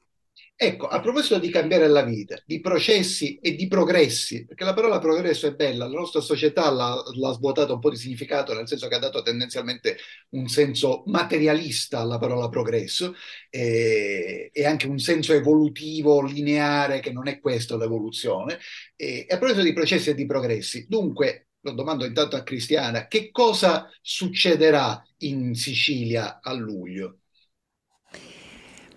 Ecco, 0.62 0.88
a 0.88 1.00
proposito 1.00 1.38
di 1.38 1.48
cambiare 1.48 1.88
la 1.88 2.02
vita, 2.02 2.38
di 2.44 2.60
processi 2.60 3.38
e 3.38 3.54
di 3.54 3.66
progressi, 3.66 4.44
perché 4.44 4.64
la 4.64 4.74
parola 4.74 4.98
progresso 4.98 5.46
è 5.46 5.54
bella, 5.54 5.86
la 5.86 5.96
nostra 5.98 6.20
società 6.20 6.70
l'ha, 6.70 7.02
l'ha 7.14 7.32
svuotata 7.32 7.72
un 7.72 7.78
po' 7.78 7.88
di 7.88 7.96
significato, 7.96 8.52
nel 8.52 8.68
senso 8.68 8.86
che 8.86 8.94
ha 8.94 8.98
dato 8.98 9.22
tendenzialmente 9.22 9.96
un 10.32 10.48
senso 10.48 11.02
materialista 11.06 12.00
alla 12.00 12.18
parola 12.18 12.50
progresso 12.50 13.14
eh, 13.48 14.50
e 14.52 14.66
anche 14.66 14.86
un 14.86 14.98
senso 14.98 15.32
evolutivo, 15.32 16.20
lineare, 16.20 17.00
che 17.00 17.10
non 17.10 17.26
è 17.26 17.40
questo 17.40 17.78
l'evoluzione. 17.78 18.58
E, 18.96 19.24
e 19.26 19.34
a 19.34 19.38
proposito 19.38 19.64
di 19.64 19.72
processi 19.72 20.10
e 20.10 20.14
di 20.14 20.26
progressi, 20.26 20.84
dunque, 20.86 21.46
lo 21.60 21.72
domando 21.72 22.04
intanto 22.04 22.36
a 22.36 22.42
Cristiana, 22.42 23.06
che 23.06 23.30
cosa 23.30 23.90
succederà 24.02 25.02
in 25.20 25.54
Sicilia 25.54 26.40
a 26.42 26.52
luglio? 26.52 27.20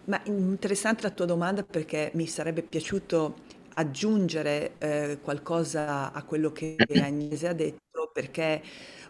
Ma 0.05 0.21
interessante 0.25 1.03
la 1.03 1.11
tua 1.11 1.25
domanda 1.25 1.63
perché 1.63 2.11
mi 2.15 2.27
sarebbe 2.27 2.61
piaciuto 2.61 3.35
aggiungere 3.75 4.75
eh, 4.77 5.19
qualcosa 5.21 6.11
a 6.11 6.23
quello 6.23 6.51
che 6.51 6.75
Agnese 7.01 7.47
ha 7.47 7.53
detto, 7.53 8.09
perché 8.13 8.61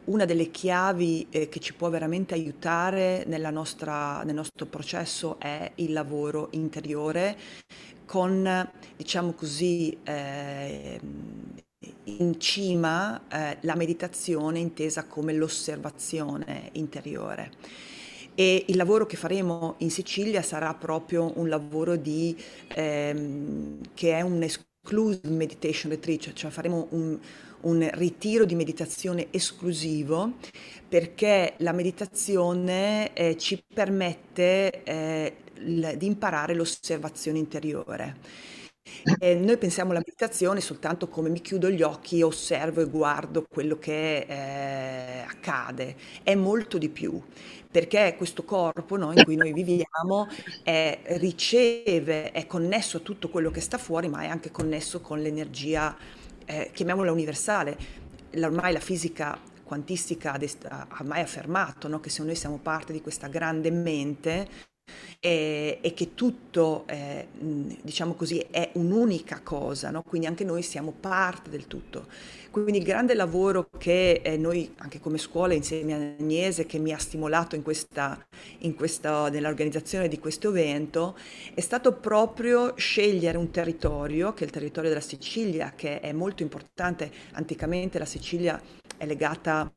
una 0.05 0.25
delle 0.25 0.51
chiavi 0.51 1.27
eh, 1.31 1.49
che 1.49 1.59
ci 1.59 1.73
può 1.73 1.89
veramente 1.89 2.35
aiutare 2.35 3.25
nostra- 3.51 4.21
nel 4.23 4.35
nostro 4.35 4.65
processo 4.67 5.39
è 5.39 5.71
il 5.75 5.93
lavoro 5.93 6.49
interiore 6.51 7.35
con, 8.05 8.69
diciamo 8.95 9.33
così, 9.33 9.97
eh, 10.03 10.99
in 12.05 12.39
cima 12.39 13.21
eh, 13.29 13.57
la 13.61 13.75
meditazione 13.75 14.59
intesa 14.59 15.05
come 15.05 15.33
l'osservazione 15.33 16.69
interiore 16.73 17.51
e 18.35 18.65
il 18.67 18.75
lavoro 18.77 19.05
che 19.05 19.15
faremo 19.17 19.75
in 19.79 19.91
Sicilia 19.91 20.41
sarà 20.41 20.73
proprio 20.73 21.31
un 21.35 21.47
lavoro 21.49 21.95
di, 21.95 22.35
ehm, 22.75 23.79
che 23.93 24.13
è 24.17 24.21
un 24.21 24.41
exclusive 24.43 25.29
meditation 25.29 25.91
retreat, 25.91 26.33
cioè 26.33 26.51
faremo 26.51 26.87
un, 26.91 27.17
un 27.61 27.89
ritiro 27.93 28.45
di 28.45 28.55
meditazione 28.55 29.27
esclusivo 29.31 30.33
perché 30.87 31.53
la 31.57 31.71
meditazione 31.71 33.13
eh, 33.13 33.37
ci 33.37 33.63
permette 33.73 34.83
eh, 34.83 35.35
l- 35.55 35.91
di 35.97 36.05
imparare 36.05 36.53
l'osservazione 36.55 37.39
interiore. 37.39 38.17
E 39.19 39.35
noi 39.35 39.57
pensiamo 39.57 39.91
alla 39.91 40.01
meditazione 40.05 40.59
soltanto 40.61 41.07
come 41.07 41.29
mi 41.29 41.41
chiudo 41.41 41.69
gli 41.69 41.81
occhi, 41.81 42.21
osservo 42.21 42.81
e 42.81 42.85
guardo 42.89 43.45
quello 43.49 43.77
che 43.79 44.25
eh, 44.27 45.19
accade. 45.25 45.95
È 46.21 46.35
molto 46.35 46.77
di 46.77 46.89
più, 46.89 47.19
perché 47.73 48.13
questo 48.15 48.43
corpo 48.43 48.97
no, 48.97 49.11
in 49.13 49.23
cui 49.23 49.35
noi 49.35 49.51
viviamo 49.51 50.27
è, 50.61 50.99
riceve, 51.17 52.31
è 52.31 52.45
connesso 52.45 52.97
a 52.97 52.99
tutto 52.99 53.29
quello 53.29 53.49
che 53.49 53.61
sta 53.61 53.79
fuori, 53.79 54.07
ma 54.09 54.21
è 54.21 54.27
anche 54.27 54.51
connesso 54.51 55.01
con 55.01 55.19
l'energia, 55.19 55.97
eh, 56.45 56.69
chiamiamola 56.71 57.11
universale. 57.11 57.75
Ormai 58.35 58.73
la 58.73 58.79
fisica 58.79 59.39
quantistica 59.63 60.39
ha 60.69 61.03
mai 61.03 61.21
affermato 61.21 61.87
no, 61.87 61.99
che 61.99 62.11
se 62.11 62.21
noi 62.21 62.35
siamo 62.35 62.59
parte 62.59 62.93
di 62.93 63.01
questa 63.01 63.27
grande 63.27 63.71
mente, 63.71 64.47
e, 65.25 65.79
e 65.81 65.93
che 65.93 66.15
tutto, 66.15 66.83
eh, 66.87 67.27
diciamo 67.31 68.13
così, 68.13 68.45
è 68.51 68.71
un'unica 68.73 69.39
cosa, 69.41 69.89
no? 69.89 70.03
quindi 70.03 70.27
anche 70.27 70.43
noi 70.43 70.61
siamo 70.61 70.91
parte 70.91 71.49
del 71.49 71.65
tutto. 71.67 72.07
Quindi 72.51 72.77
il 72.77 72.83
grande 72.83 73.13
lavoro 73.15 73.67
che 73.77 74.21
eh, 74.23 74.37
noi, 74.37 74.73
anche 74.77 74.99
come 74.99 75.17
scuola, 75.17 75.53
insieme 75.53 75.93
a 75.93 75.97
Agnese, 76.19 76.65
che 76.65 76.77
mi 76.77 76.91
ha 76.93 76.97
stimolato 76.97 77.55
in 77.55 77.63
questa, 77.63 78.23
in 78.59 78.75
questa, 78.75 79.29
nell'organizzazione 79.29 80.07
di 80.07 80.19
questo 80.19 80.49
evento, 80.49 81.17
è 81.53 81.61
stato 81.61 81.93
proprio 81.93 82.73
scegliere 82.75 83.37
un 83.37 83.49
territorio, 83.49 84.33
che 84.33 84.43
è 84.43 84.45
il 84.45 84.51
territorio 84.51 84.89
della 84.89 85.01
Sicilia, 85.01 85.73
che 85.75 85.99
è 85.99 86.11
molto 86.11 86.43
importante. 86.43 87.09
Anticamente 87.31 87.97
la 87.97 88.05
Sicilia 88.05 88.61
è 88.97 89.05
legata 89.05 89.73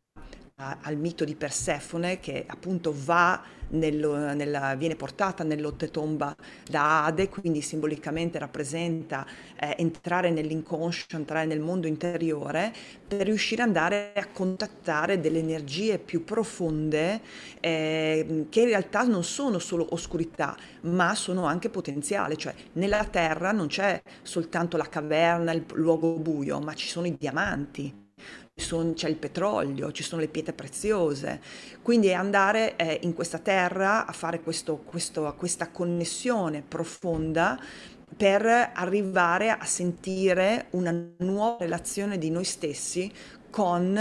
al 0.59 0.97
mito 0.97 1.27
di 1.27 1.35
Persefone 1.35 2.19
che 2.19 2.45
appunto 2.47 2.95
va 2.97 3.43
nello, 3.73 4.33
nella, 4.33 4.75
viene 4.75 4.97
portata 4.97 5.45
nell'ottetomba 5.45 6.35
da 6.65 7.05
Ade, 7.05 7.29
quindi 7.29 7.61
simbolicamente 7.61 8.39
rappresenta 8.39 9.27
eh, 9.61 9.75
entrare 9.77 10.31
nell'inconscio, 10.31 11.05
entrare 11.11 11.45
nel 11.45 11.61
mondo 11.61 11.87
interiore 11.87 12.73
per 13.07 13.27
riuscire 13.27 13.61
ad 13.61 13.69
andare 13.69 14.15
a 14.15 14.29
contattare 14.29 15.21
delle 15.21 15.41
energie 15.41 15.99
più 15.99 16.25
profonde 16.25 17.21
eh, 17.61 18.47
che 18.49 18.61
in 18.61 18.67
realtà 18.69 19.03
non 19.03 19.25
sono 19.25 19.59
solo 19.59 19.87
oscurità, 19.91 20.57
ma 20.83 21.15
sono 21.15 21.45
anche 21.45 21.69
potenziale, 21.69 22.37
cioè 22.37 22.55
nella 22.75 23.05
terra 23.05 23.53
non 23.53 23.67
c'è 23.67 24.01
soltanto 24.23 24.79
la 24.79 24.89
caverna, 24.89 25.53
il 25.53 25.67
luogo 25.75 26.15
buio, 26.19 26.61
ma 26.61 26.73
ci 26.73 26.89
sono 26.89 27.07
i 27.07 27.15
diamanti 27.19 28.05
c'è 28.95 29.09
il 29.09 29.17
petrolio, 29.17 29.93
ci 29.93 30.03
sono 30.03 30.21
le 30.21 30.29
pietre 30.29 30.55
preziose, 30.55 31.41
quindi 31.83 32.13
andare 32.13 32.75
eh, 32.77 33.01
in 33.03 33.13
questa 33.13 33.39
terra 33.39 34.07
a 34.07 34.13
fare 34.13 34.41
questo, 34.41 34.79
questo, 34.79 35.33
questa 35.37 35.69
connessione 35.69 36.63
profonda 36.67 37.61
per 38.17 38.47
arrivare 38.75 39.51
a 39.51 39.65
sentire 39.65 40.67
una 40.71 40.95
nuova 41.19 41.59
relazione 41.61 42.17
di 42.17 42.31
noi 42.31 42.45
stessi 42.45 43.13
con, 43.51 43.97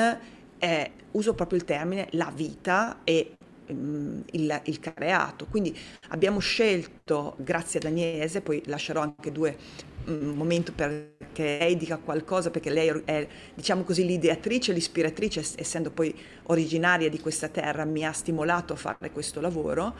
eh, 0.57 0.91
uso 1.11 1.33
proprio 1.33 1.59
il 1.59 1.65
termine, 1.65 2.07
la 2.11 2.31
vita 2.33 3.01
e 3.03 3.35
mm, 3.71 4.21
il, 4.31 4.61
il, 4.63 4.79
creato. 4.79 5.47
Quindi 5.47 5.77
abbiamo 6.09 6.39
scelto, 6.39 7.35
grazie 7.37 7.79
ad 7.79 7.85
Agnese, 7.85 8.41
poi 8.41 8.63
lascerò 8.65 9.01
anche 9.01 9.31
due 9.31 9.57
momento 10.05 10.71
perché 10.73 11.57
lei 11.59 11.77
dica 11.77 11.97
qualcosa, 11.97 12.51
perché 12.51 12.69
lei 12.69 13.01
è, 13.05 13.27
diciamo 13.53 13.83
così, 13.83 14.05
l'ideatrice, 14.05 14.73
l'ispiratrice, 14.73 15.43
essendo 15.55 15.91
poi 15.91 16.15
originaria 16.43 17.09
di 17.09 17.19
questa 17.19 17.47
terra, 17.47 17.85
mi 17.85 18.05
ha 18.05 18.11
stimolato 18.11 18.73
a 18.73 18.75
fare 18.75 19.11
questo 19.11 19.41
lavoro. 19.41 19.95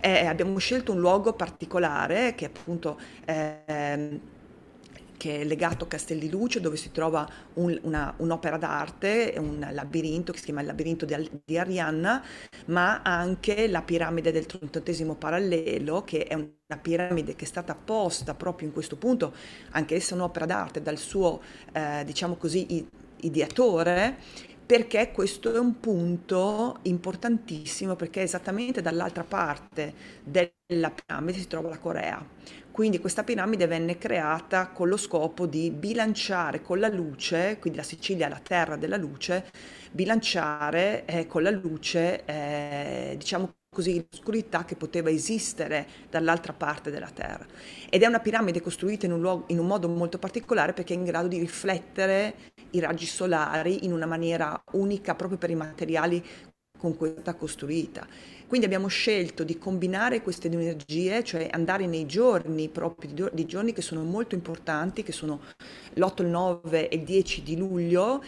Eh, 0.00 0.26
abbiamo 0.26 0.58
scelto 0.58 0.92
un 0.92 1.00
luogo 1.00 1.32
particolare 1.34 2.34
che 2.34 2.46
appunto... 2.46 2.98
Eh, 3.24 4.40
che 5.22 5.42
è 5.42 5.44
legato 5.44 5.84
a 5.84 5.86
Castelli 5.86 6.28
Luce, 6.28 6.60
dove 6.60 6.76
si 6.76 6.90
trova 6.90 7.24
un, 7.54 7.78
una, 7.82 8.12
un'opera 8.16 8.56
d'arte, 8.56 9.34
un 9.38 9.64
labirinto 9.70 10.32
che 10.32 10.38
si 10.38 10.46
chiama 10.46 10.62
il 10.62 10.66
labirinto 10.66 11.04
di, 11.04 11.30
di, 11.44 11.56
Arianna, 11.56 12.24
ma 12.66 13.02
anche 13.02 13.68
la 13.68 13.82
piramide 13.82 14.32
del 14.32 14.46
38 14.46 15.14
parallelo, 15.14 16.02
che 16.02 16.24
è 16.24 16.34
una 16.34 16.80
piramide 16.80 17.36
che 17.36 17.44
è 17.44 17.46
stata 17.46 17.76
posta 17.76 18.34
proprio 18.34 18.66
in 18.66 18.74
questo 18.74 18.96
punto, 18.96 19.32
anche 19.70 19.94
essa 19.94 20.16
un'opera 20.16 20.44
d'arte, 20.44 20.82
dal 20.82 20.98
suo, 20.98 21.40
eh, 21.72 22.02
diciamo 22.04 22.34
così, 22.34 22.84
ideatore, 23.20 24.18
perché 24.66 25.12
questo 25.12 25.54
è 25.54 25.58
un 25.60 25.78
punto 25.78 26.80
importantissimo, 26.82 27.94
perché 27.94 28.22
esattamente 28.22 28.82
dall'altra 28.82 29.22
parte 29.22 29.94
della 30.72 30.90
piramide 30.90 31.38
si 31.38 31.46
trova 31.46 31.68
la 31.68 31.78
Corea. 31.78 32.24
Quindi 32.70 32.98
questa 33.00 33.22
piramide 33.22 33.66
venne 33.66 33.98
creata 33.98 34.68
con 34.68 34.88
lo 34.88 34.96
scopo 34.96 35.46
di 35.46 35.70
bilanciare 35.70 36.62
con 36.62 36.78
la 36.78 36.88
luce, 36.88 37.58
quindi 37.60 37.78
la 37.78 37.84
Sicilia 37.84 38.26
è 38.26 38.28
la 38.30 38.40
terra 38.42 38.76
della 38.76 38.96
luce, 38.96 39.50
bilanciare 39.90 41.04
eh, 41.04 41.26
con 41.26 41.42
la 41.42 41.50
luce, 41.50 42.24
eh, 42.24 43.14
diciamo 43.18 43.56
così, 43.68 44.06
l'oscurità 44.10 44.64
che 44.64 44.76
poteva 44.76 45.10
esistere 45.10 45.86
dall'altra 46.10 46.54
parte 46.54 46.90
della 46.90 47.10
terra. 47.10 47.46
Ed 47.90 48.02
è 48.02 48.06
una 48.06 48.20
piramide 48.20 48.62
costruita 48.62 49.04
in 49.06 49.12
un, 49.12 49.20
luogo, 49.20 49.44
in 49.48 49.58
un 49.58 49.66
modo 49.66 49.88
molto 49.88 50.18
particolare 50.18 50.72
perché 50.72 50.94
è 50.94 50.96
in 50.96 51.04
grado 51.04 51.28
di 51.28 51.38
riflettere 51.38 52.34
i 52.70 52.80
raggi 52.80 53.06
solari 53.06 53.84
in 53.84 53.92
una 53.92 54.06
maniera 54.06 54.62
unica 54.72 55.14
proprio 55.14 55.38
per 55.38 55.50
i 55.50 55.54
materiali 55.54 56.22
con 56.78 56.96
cui 56.96 57.08
è 57.08 57.12
stata 57.12 57.34
costruita. 57.34 58.06
Quindi 58.52 58.68
abbiamo 58.68 58.88
scelto 58.88 59.44
di 59.44 59.56
combinare 59.56 60.20
queste 60.20 60.50
due 60.50 60.60
energie, 60.60 61.24
cioè 61.24 61.48
andare 61.50 61.86
nei 61.86 62.04
giorni 62.04 62.68
proprio 62.68 63.30
di 63.32 63.46
giorni 63.46 63.72
che 63.72 63.80
sono 63.80 64.02
molto 64.02 64.34
importanti, 64.34 65.02
che 65.02 65.12
sono 65.12 65.40
l'8, 65.94 66.20
il 66.20 66.28
9 66.28 66.90
e 66.90 66.96
il 66.96 67.02
10 67.02 67.42
di 67.44 67.56
luglio, 67.56 68.22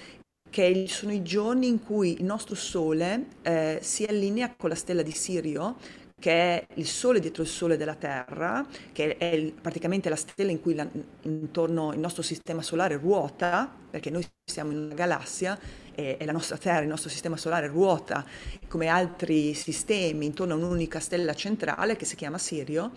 che 0.49 0.87
sono 0.89 1.13
i 1.13 1.23
giorni 1.23 1.67
in 1.67 1.85
cui 1.85 2.21
il 2.21 2.25
nostro 2.25 2.55
Sole 2.55 3.27
eh, 3.43 3.81
si 3.83 4.05
allinea 4.05 4.55
con 4.57 4.71
la 4.71 4.75
stella 4.77 5.03
di 5.03 5.13
Sirio, 5.13 5.77
che 6.19 6.33
è 6.33 6.67
il 6.77 6.87
Sole 6.87 7.21
dietro 7.21 7.43
il 7.43 7.49
Sole 7.51 7.77
della 7.77 7.95
Terra, 7.95 8.67
che 8.93 9.19
è 9.19 9.27
il, 9.27 9.53
praticamente 9.53 10.09
la 10.09 10.17
stella 10.17 10.51
in 10.51 10.63
cui 10.63 10.75
la, 10.75 10.89
intorno 11.25 11.93
il 11.93 11.99
nostro 11.99 12.23
sistema 12.23 12.63
solare 12.63 12.97
ruota, 12.97 13.71
perché 13.91 14.09
noi 14.09 14.27
siamo 14.43 14.71
in 14.71 14.79
una 14.79 14.95
galassia 14.95 15.83
e, 15.95 16.17
e 16.19 16.25
la 16.25 16.33
nostra 16.33 16.57
Terra, 16.57 16.83
il 16.83 16.89
nostro 16.89 17.11
sistema 17.11 17.37
solare 17.37 17.67
ruota 17.67 18.25
come 18.69 18.89
altri 18.89 19.55
sistemi 19.55 20.27
intorno 20.27 20.55
a 20.55 20.57
un'unica 20.57 21.01
stella 21.01 21.35
centrale 21.35 21.97
che 21.97 22.05
si 22.05 22.17
chiama 22.17 22.39
Sirio, 22.39 22.93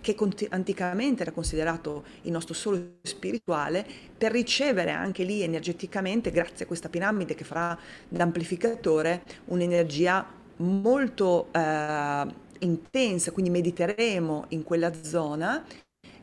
che 0.00 0.16
anticamente 0.50 1.22
era 1.22 1.32
considerato 1.32 2.04
il 2.22 2.32
nostro 2.32 2.54
sole 2.54 2.98
spirituale, 3.02 3.86
per 4.16 4.32
ricevere 4.32 4.90
anche 4.90 5.24
lì 5.24 5.42
energeticamente, 5.42 6.30
grazie 6.30 6.64
a 6.64 6.68
questa 6.68 6.88
piramide 6.88 7.34
che 7.34 7.44
farà 7.44 7.78
d'amplificatore, 8.08 9.22
un'energia 9.46 10.26
molto 10.56 11.48
eh, 11.52 12.26
intensa, 12.60 13.32
quindi 13.32 13.50
mediteremo 13.50 14.46
in 14.48 14.62
quella 14.62 14.92
zona 15.02 15.64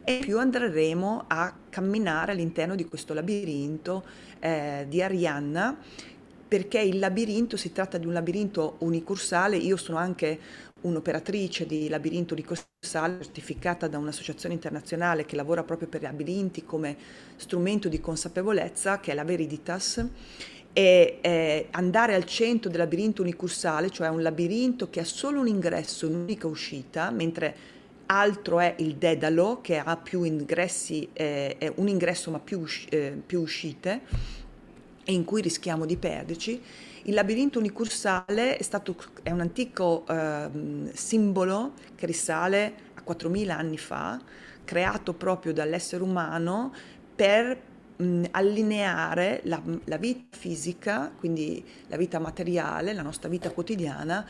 e 0.08 0.20
più 0.22 0.38
andremo 0.38 1.26
a 1.28 1.54
camminare 1.70 2.32
all'interno 2.32 2.76
di 2.76 2.86
questo 2.86 3.14
labirinto 3.14 4.04
eh, 4.40 4.86
di 4.88 5.02
Arianna 5.02 5.78
perché 6.48 6.80
il 6.80 7.00
labirinto 7.00 7.58
si 7.58 7.72
tratta 7.72 7.98
di 7.98 8.06
un 8.06 8.14
labirinto 8.14 8.76
unicursale, 8.80 9.58
io 9.58 9.78
sono 9.78 9.98
anche 9.98 10.40
un'operatrice 10.82 11.66
di 11.66 11.90
labirinto 11.90 12.34
unicursale 12.34 13.24
certificata 13.24 13.88
da 13.88 13.98
un'associazione 13.98 14.54
internazionale 14.54 15.26
che 15.26 15.36
lavora 15.36 15.64
proprio 15.64 15.88
per 15.88 16.04
labirinti 16.04 16.64
come 16.64 16.96
strumento 17.36 17.90
di 17.90 18.00
consapevolezza, 18.00 19.00
che 19.00 19.12
è 19.12 19.16
la 19.16 19.24
Veriditas, 19.24 20.06
e 20.72 21.18
eh, 21.22 21.68
andare 21.72 22.14
al 22.14 22.26
centro 22.26 22.70
del 22.70 22.80
labirinto 22.80 23.22
unicursale, 23.22 23.90
cioè 23.90 24.10
un 24.10 24.22
labirinto 24.22 24.90
che 24.90 25.00
ha 25.00 25.06
solo 25.06 25.40
un 25.40 25.48
ingresso, 25.48 26.08
un'unica 26.08 26.48
uscita, 26.48 27.10
mentre 27.10 27.56
altro 28.08 28.60
è 28.60 28.76
il 28.80 28.98
Dedalo 28.98 29.62
che 29.62 29.78
ha 29.78 29.98
più 29.98 30.24
ingressi, 30.24 31.10
eh, 31.14 31.72
un 31.76 31.88
ingresso 31.88 32.30
ma 32.30 32.40
più, 32.40 32.64
eh, 32.90 33.20
più 33.26 33.42
uscite 33.42 34.02
e 35.06 35.14
in 35.14 35.24
cui 35.24 35.42
rischiamo 35.42 35.86
di 35.86 35.96
perderci. 35.96 36.62
Il 37.04 37.14
labirinto 37.14 37.60
unicursale 37.60 38.58
è, 38.58 38.64
stato, 38.64 38.96
è 39.22 39.32
un 39.32 39.40
antico 39.40 40.04
eh, 40.10 40.50
simbolo 40.94 41.74
che 41.96 42.08
risale 42.08 42.74
a 42.96 43.04
4.000 43.08 43.50
anni 43.52 43.78
fa, 43.78 44.20
creato 44.64 45.14
proprio 45.14 45.54
dall'essere 45.54 46.02
umano 46.02 46.74
per 47.16 47.62
mh, 47.98 48.24
allineare 48.32 49.42
la, 49.44 49.62
la 49.86 49.98
vita 49.98 50.36
fisica, 50.36 51.12
quindi 51.16 51.64
la 51.88 51.98
vita 51.98 52.18
materiale, 52.18 52.94
la 52.94 53.04
nostra 53.04 53.30
vita 53.30 53.52
quotidiana, 53.52 54.28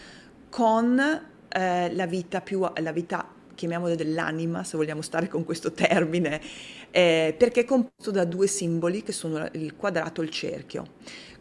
con 0.50 1.00
eh, 1.48 1.94
la 1.94 2.06
vita 2.06 2.42
più 2.42 2.68
la 2.76 2.92
vita 2.92 3.26
chiamiamolo 3.56 3.96
dell'anima, 3.96 4.64
se 4.64 4.78
vogliamo 4.78 5.02
stare 5.02 5.28
con 5.28 5.44
questo 5.44 5.72
termine, 5.72 6.40
eh, 6.92 7.34
perché 7.38 7.62
è 7.62 7.66
composto 7.66 8.12
da 8.12 8.26
due 8.26 8.48
simboli 8.48 9.02
che 9.02 9.12
sono 9.12 9.48
il 9.54 9.76
quadrato 9.76 10.22
e 10.22 10.26
il 10.26 10.30
cerchio. 10.30 10.86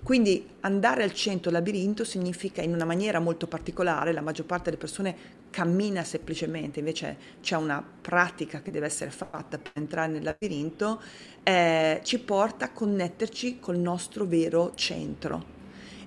Quindi 0.02 0.46
andare 0.60 1.02
al 1.02 1.14
centro 1.14 1.50
labirinto 1.50 2.04
significa 2.04 2.60
in 2.60 2.74
una 2.74 2.84
maniera 2.84 3.20
molto 3.20 3.46
particolare, 3.46 4.12
la 4.12 4.20
maggior 4.20 4.44
parte 4.44 4.64
delle 4.64 4.76
persone 4.76 5.16
cammina 5.48 6.04
semplicemente, 6.04 6.80
invece 6.80 7.16
c'è 7.40 7.56
una 7.56 7.82
pratica 8.02 8.60
che 8.60 8.70
deve 8.70 8.84
essere 8.84 9.10
fatta 9.10 9.56
per 9.56 9.72
entrare 9.74 10.12
nel 10.12 10.22
labirinto, 10.22 11.00
eh, 11.42 12.00
ci 12.02 12.18
porta 12.18 12.66
a 12.66 12.70
connetterci 12.70 13.60
col 13.60 13.78
nostro 13.78 14.26
vero 14.26 14.72
centro 14.74 15.54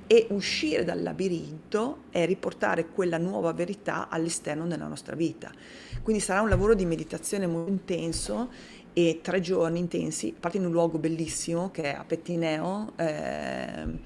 e 0.06 0.28
uscire 0.30 0.84
dal 0.84 1.02
labirinto 1.02 2.04
e 2.12 2.26
riportare 2.26 2.88
quella 2.88 3.18
nuova 3.18 3.52
verità 3.52 4.10
all'esterno 4.10 4.66
della 4.68 4.88
nostra 4.88 5.16
vita. 5.16 5.52
Quindi 6.08 6.24
sarà 6.24 6.40
un 6.40 6.48
lavoro 6.48 6.74
di 6.74 6.86
meditazione 6.86 7.48
molto 7.48 7.70
intenso 7.70 8.50
e 8.94 9.20
tre 9.22 9.42
giorni 9.42 9.80
intensi, 9.80 10.34
parte 10.40 10.56
in 10.56 10.64
un 10.64 10.72
luogo 10.72 11.00
bellissimo 11.00 11.70
che 11.70 11.84
è 11.84 11.94
a 11.94 12.06
Pettineo. 12.06 12.94
Eh, 12.96 14.00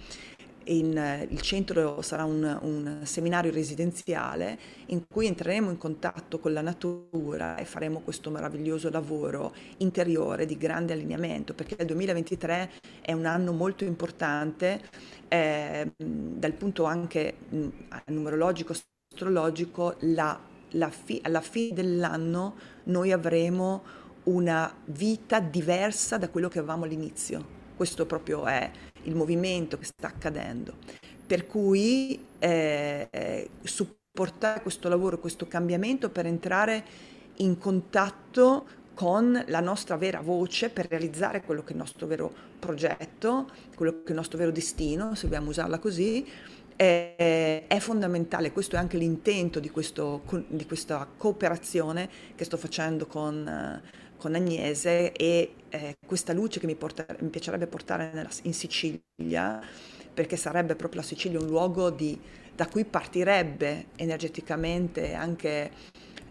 in, 0.63 1.27
il 1.29 1.41
centro 1.41 2.01
sarà 2.01 2.23
un, 2.23 2.57
un, 2.63 3.01
seminario 3.03 3.51
residenziale 3.51 4.57
in 4.87 5.03
cui 5.07 5.27
entreremo 5.27 5.69
in 5.69 5.77
contatto 5.77 6.39
con 6.39 6.53
la 6.53 6.61
natura 6.61 7.55
e 7.57 7.65
faremo 7.65 7.99
questo 7.99 8.31
meraviglioso 8.31 8.89
lavoro 8.89 9.53
interiore 9.77 10.47
di 10.47 10.57
grande 10.57 10.93
allineamento 10.93 11.53
perché 11.53 11.75
il 11.79 11.85
2023 11.85 12.71
è 12.99 13.13
un 13.13 13.27
anno 13.27 13.51
molto 13.51 13.83
importante 13.83 14.81
eh, 15.27 15.91
dal 15.95 16.53
punto 16.53 16.85
anche 16.85 17.35
mh, 17.47 17.67
numerologico, 18.07 18.73
astrologico, 19.11 19.97
la 19.99 20.49
fi, 20.89 21.19
alla 21.23 21.41
fine 21.41 21.73
dell'anno 21.73 22.55
noi 22.85 23.11
avremo 23.11 23.83
una 24.23 24.73
vita 24.85 25.39
diversa 25.39 26.17
da 26.17 26.29
quello 26.29 26.47
che 26.47 26.59
avevamo 26.59 26.85
all'inizio. 26.85 27.59
Questo 27.75 28.05
proprio 28.05 28.45
è 28.45 28.69
il 29.03 29.15
movimento 29.15 29.77
che 29.77 29.85
sta 29.85 30.07
accadendo. 30.07 30.75
per 31.31 31.47
cui 31.47 32.21
eh, 32.39 33.49
supportare 33.63 34.61
questo 34.61 34.89
lavoro, 34.89 35.17
questo 35.17 35.47
cambiamento 35.47 36.09
per 36.09 36.25
entrare 36.25 36.83
in 37.37 37.57
contatto 37.57 38.65
con 38.93 39.41
la 39.47 39.61
nostra 39.61 39.95
vera 39.95 40.19
voce 40.19 40.69
per 40.69 40.87
realizzare 40.89 41.41
quello 41.41 41.61
che 41.61 41.69
è 41.69 41.71
il 41.71 41.77
nostro 41.77 42.05
vero 42.05 42.33
progetto, 42.59 43.49
quello 43.75 44.01
che 44.01 44.07
è 44.07 44.09
il 44.09 44.15
nostro 44.15 44.37
vero 44.37 44.51
destino, 44.51 45.15
se 45.15 45.27
vogliamo 45.27 45.51
usarla 45.51 45.79
così, 45.79 46.27
è, 46.81 47.65
è 47.67 47.79
fondamentale. 47.79 48.51
Questo 48.51 48.75
è 48.75 48.79
anche 48.79 48.97
l'intento 48.97 49.59
di, 49.59 49.69
questo, 49.69 50.23
di, 50.47 50.65
questa 50.65 51.07
cooperazione 51.15 52.09
che 52.33 52.43
sto 52.43 52.57
facendo 52.57 53.05
con, 53.05 53.79
con 54.17 54.33
Agnese 54.33 55.11
e 55.11 55.53
eh, 55.69 55.97
questa 56.03 56.33
luce 56.33 56.59
che 56.59 56.65
mi, 56.65 56.75
porta, 56.75 57.05
mi 57.19 57.29
piacerebbe 57.29 57.67
portare 57.67 58.09
nella, 58.11 58.29
in 58.43 58.53
Sicilia, 58.53 59.61
perché 60.11 60.35
sarebbe 60.37 60.75
proprio 60.75 61.01
la 61.01 61.07
Sicilia 61.07 61.39
un 61.39 61.45
luogo 61.45 61.91
di, 61.91 62.19
da 62.55 62.65
cui 62.67 62.83
partirebbe 62.83 63.89
energeticamente 63.95 65.13
anche 65.13 65.71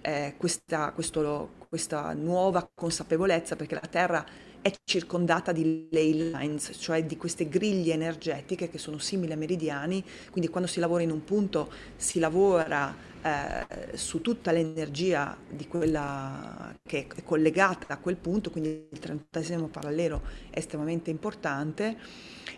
eh, 0.01 0.35
questa, 0.37 0.91
questo, 0.91 1.51
questa 1.69 2.13
nuova 2.13 2.69
consapevolezza, 2.75 3.55
perché 3.55 3.77
la 3.77 3.89
Terra 3.89 4.27
è 4.63 4.73
circondata 4.85 5.53
di 5.53 5.89
ley 5.91 6.31
lines, 6.31 6.73
cioè 6.79 7.05
di 7.05 7.17
queste 7.17 7.49
griglie 7.49 7.95
energetiche 7.95 8.69
che 8.69 8.79
sono 8.79 8.99
simili 8.99 9.33
a 9.33 9.37
meridiani, 9.37 10.05
quindi 10.31 10.51
quando 10.51 10.69
si 10.69 10.81
lavora 10.81 11.03
in 11.03 11.11
un 11.11 11.25
punto 11.25 11.71
si 11.97 12.19
lavora 12.19 12.95
eh, 13.23 13.97
su 13.97 14.21
tutta 14.21 14.51
l'energia 14.51 15.37
di 15.49 15.67
quella 15.67 16.75
che 16.83 17.07
è 17.15 17.23
collegata 17.23 17.95
a 17.95 17.99
quel 17.99 18.17
punto, 18.17 18.51
quindi 18.51 18.89
il 18.91 18.99
trentesimo 18.99 19.69
parallelo 19.69 20.23
è 20.51 20.59
estremamente 20.59 21.11
importante 21.11 21.97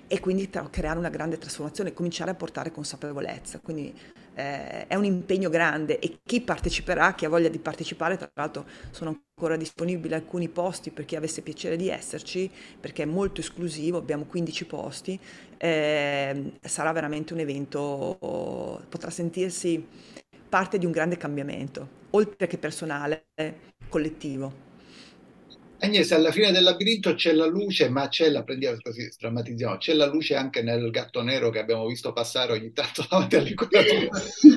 e 0.06 0.20
quindi 0.20 0.50
tra- 0.50 0.68
creare 0.70 0.98
una 0.98 1.08
grande 1.08 1.38
trasformazione, 1.38 1.92
cominciare 1.92 2.30
a 2.30 2.34
portare 2.34 2.70
consapevolezza. 2.70 3.60
Quindi 3.60 3.94
eh, 4.34 4.86
è 4.86 4.94
un 4.94 5.04
impegno 5.04 5.48
grande 5.50 5.98
e 5.98 6.20
chi 6.22 6.40
parteciperà, 6.40 7.14
chi 7.14 7.24
ha 7.24 7.28
voglia 7.28 7.48
di 7.48 7.58
partecipare, 7.58 8.16
tra 8.16 8.30
l'altro 8.34 8.66
sono 8.90 9.10
ancora 9.10 9.56
disponibili 9.56 10.14
alcuni 10.14 10.48
posti 10.48 10.90
per 10.90 11.04
chi 11.04 11.16
avesse 11.16 11.42
piacere 11.42 11.76
di 11.76 11.88
esserci, 11.88 12.50
perché 12.80 13.02
è 13.02 13.06
molto 13.06 13.40
esclusivo, 13.40 13.98
abbiamo 13.98 14.24
15 14.24 14.64
posti, 14.66 15.18
eh, 15.58 16.52
sarà 16.60 16.92
veramente 16.92 17.32
un 17.32 17.40
evento, 17.40 18.16
potrà 18.88 19.10
sentirsi 19.10 19.86
parte 20.48 20.78
di 20.78 20.86
un 20.86 20.92
grande 20.92 21.16
cambiamento, 21.16 21.88
oltre 22.10 22.46
che 22.46 22.58
personale, 22.58 23.26
collettivo. 23.88 24.71
Agnese, 25.84 26.14
alla 26.14 26.30
fine 26.30 26.52
del 26.52 26.62
labirinto 26.62 27.14
c'è 27.14 27.32
la 27.32 27.46
luce, 27.46 27.88
ma 27.88 28.06
c'è 28.06 28.28
la, 28.28 28.44
prendiamo 28.44 28.76
così, 28.80 29.12
drammatizziamo, 29.18 29.78
c'è 29.78 29.94
la 29.94 30.06
luce 30.06 30.36
anche 30.36 30.62
nel 30.62 30.88
gatto 30.90 31.22
nero 31.22 31.50
che 31.50 31.58
abbiamo 31.58 31.86
visto 31.86 32.12
passare 32.12 32.52
ogni 32.52 32.72
tanto 32.72 33.04
davanti 33.10 33.36
all'inquadratura. 33.36 34.08
Sì. 34.42 34.56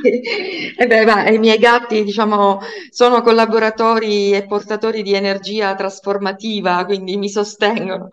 Eh 0.78 0.86
beh, 0.86 1.06
ma 1.06 1.28
i 1.30 1.40
miei 1.40 1.58
gatti, 1.58 2.04
diciamo, 2.04 2.60
sono 2.92 3.22
collaboratori 3.22 4.34
e 4.34 4.46
portatori 4.46 5.02
di 5.02 5.14
energia 5.14 5.74
trasformativa, 5.74 6.86
quindi 6.86 7.18
mi 7.18 7.30
sostengono. 7.30 8.10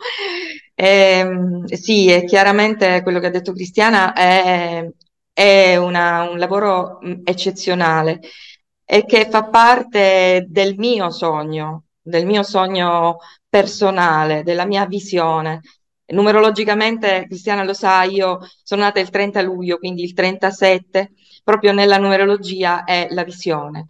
Eh, 0.74 1.26
sì, 1.66 2.06
e 2.06 2.24
chiaramente 2.24 3.02
quello 3.02 3.20
che 3.20 3.26
ha 3.26 3.30
detto 3.30 3.52
Cristiana 3.52 4.14
è, 4.14 4.88
è 5.34 5.76
una, 5.76 6.30
un 6.30 6.38
lavoro 6.38 6.98
eccezionale 7.24 8.20
e 8.84 9.04
che 9.04 9.28
fa 9.28 9.44
parte 9.44 10.46
del 10.48 10.76
mio 10.76 11.10
sogno 11.10 11.84
del 12.02 12.26
mio 12.26 12.42
sogno 12.42 13.18
personale, 13.48 14.42
della 14.42 14.66
mia 14.66 14.86
visione. 14.86 15.60
Numerologicamente, 16.06 17.26
Cristiana 17.26 17.64
lo 17.64 17.72
sa, 17.72 18.02
io 18.02 18.40
sono 18.62 18.82
nata 18.82 19.00
il 19.00 19.10
30 19.10 19.40
luglio, 19.42 19.78
quindi 19.78 20.02
il 20.02 20.12
37, 20.12 21.12
proprio 21.44 21.72
nella 21.72 21.98
numerologia 21.98 22.84
è 22.84 23.08
la 23.10 23.24
visione. 23.24 23.86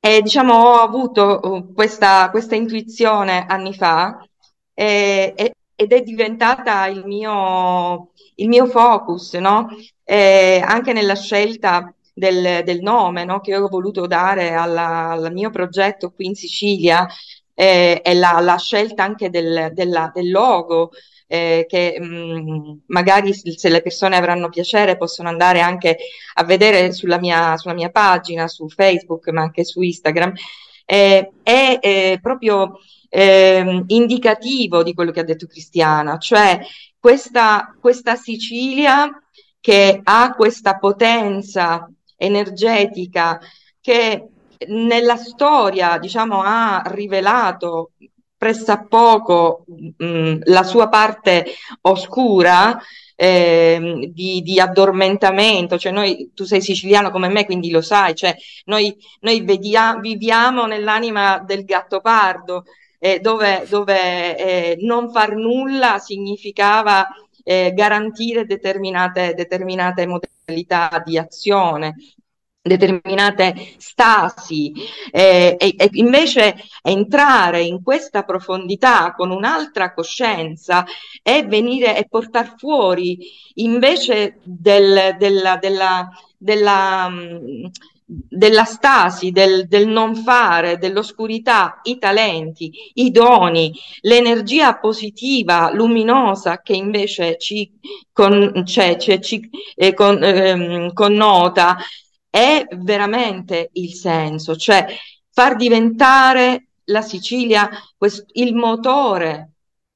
E 0.00 0.22
diciamo 0.22 0.54
ho 0.54 0.80
avuto 0.80 1.40
uh, 1.42 1.72
questa, 1.74 2.30
questa 2.30 2.54
intuizione 2.54 3.44
anni 3.48 3.74
fa 3.74 4.24
e, 4.72 5.32
e, 5.36 5.54
ed 5.74 5.92
è 5.92 6.02
diventata 6.02 6.86
il 6.86 7.04
mio, 7.04 8.12
il 8.36 8.48
mio 8.48 8.66
focus, 8.66 9.34
no? 9.34 9.68
E 10.04 10.62
anche 10.64 10.92
nella 10.92 11.16
scelta 11.16 11.92
del, 12.18 12.62
del 12.64 12.80
nome 12.80 13.24
no? 13.24 13.40
che 13.40 13.56
ho 13.56 13.68
voluto 13.68 14.06
dare 14.06 14.52
alla, 14.54 15.10
al 15.10 15.32
mio 15.32 15.50
progetto 15.50 16.10
qui 16.10 16.26
in 16.26 16.34
Sicilia, 16.34 17.06
eh, 17.60 18.00
e 18.04 18.14
la, 18.14 18.38
la, 18.38 18.56
scelta 18.56 19.02
anche 19.02 19.30
del, 19.30 19.72
della, 19.72 20.12
del 20.14 20.30
logo, 20.30 20.90
eh, 21.26 21.66
che 21.68 21.98
mh, 21.98 22.04
mm, 22.06 22.78
magari 22.86 23.34
se 23.34 23.68
le 23.68 23.82
persone 23.82 24.14
avranno 24.16 24.48
piacere 24.48 24.96
possono 24.96 25.28
andare 25.28 25.60
anche 25.60 25.96
a 26.34 26.44
vedere 26.44 26.92
sulla 26.92 27.18
mia, 27.18 27.56
sulla 27.56 27.74
mia 27.74 27.90
pagina, 27.90 28.46
su 28.46 28.68
Facebook, 28.68 29.26
ma 29.30 29.42
anche 29.42 29.64
su 29.64 29.82
Instagram, 29.82 30.34
eh, 30.84 31.32
è 31.42 31.78
eh, 31.80 32.18
proprio 32.22 32.78
eh, 33.08 33.82
indicativo 33.88 34.84
di 34.84 34.94
quello 34.94 35.10
che 35.10 35.20
ha 35.20 35.24
detto 35.24 35.48
Cristiana, 35.48 36.16
cioè 36.18 36.60
questa, 36.96 37.74
questa 37.80 38.14
Sicilia 38.14 39.10
che 39.60 40.00
ha 40.00 40.32
questa 40.36 40.78
potenza 40.78 41.90
energetica 42.16 43.40
che 43.80 44.28
nella 44.66 45.16
storia, 45.16 45.98
diciamo, 45.98 46.42
ha 46.42 46.82
rivelato 46.86 47.92
pressappoco 48.36 49.64
mh, 49.96 50.38
la 50.44 50.62
sua 50.62 50.88
parte 50.88 51.44
oscura 51.82 52.80
eh, 53.16 54.10
di, 54.12 54.42
di, 54.42 54.60
addormentamento, 54.60 55.76
cioè 55.76 55.90
noi, 55.90 56.30
tu 56.34 56.44
sei 56.44 56.60
siciliano 56.60 57.10
come 57.10 57.28
me, 57.28 57.44
quindi 57.44 57.70
lo 57.70 57.80
sai, 57.80 58.14
cioè 58.14 58.34
noi, 58.66 58.96
noi 59.20 59.42
vedia, 59.42 59.98
viviamo 59.98 60.66
nell'anima 60.66 61.42
del 61.44 61.64
gatto 61.64 62.00
pardo, 62.00 62.64
eh, 63.00 63.18
dove, 63.18 63.66
dove 63.68 64.36
eh, 64.36 64.76
non 64.82 65.10
far 65.10 65.34
nulla 65.34 65.98
significava 65.98 67.08
eh, 67.42 67.72
garantire 67.74 68.44
determinate, 68.44 69.34
determinate 69.34 70.06
modalità 70.06 71.02
di 71.04 71.18
azione 71.18 71.94
determinate 72.68 73.74
stasi 73.78 74.72
eh, 75.10 75.56
e, 75.58 75.74
e, 75.76 75.90
invece 75.94 76.56
entrare 76.82 77.62
in 77.62 77.82
questa 77.82 78.22
profondità 78.22 79.14
con 79.16 79.30
un'altra 79.30 79.92
coscienza 79.92 80.84
e 81.22 81.42
venire 81.44 81.96
e 81.96 82.06
portare 82.08 82.54
fuori 82.56 83.18
invece 83.54 84.38
del, 84.44 85.16
della, 85.18 85.56
della, 85.56 86.08
della, 86.36 87.08
mm, 87.08 87.64
della 88.08 88.64
stasi, 88.64 89.30
del, 89.30 89.68
del, 89.68 89.86
non 89.86 90.14
fare, 90.14 90.78
dell'oscurità, 90.78 91.80
i 91.82 91.98
talenti, 91.98 92.72
i 92.94 93.10
doni, 93.10 93.70
l'energia 94.00 94.78
positiva, 94.78 95.70
luminosa 95.72 96.62
che 96.62 96.74
invece 96.74 97.36
ci, 97.36 97.70
con, 98.10 98.64
cioè, 98.64 98.96
cioè, 98.96 99.18
ci 99.20 99.48
eh, 99.74 99.92
con, 99.92 100.22
ehm, 100.22 100.92
connota 100.94 101.76
è 102.30 102.66
veramente 102.70 103.70
il 103.72 103.94
senso, 103.94 104.56
cioè 104.56 104.86
far 105.30 105.56
diventare 105.56 106.68
la 106.84 107.02
Sicilia 107.02 107.68
quest- 107.96 108.30
il 108.32 108.54
motore 108.54 109.52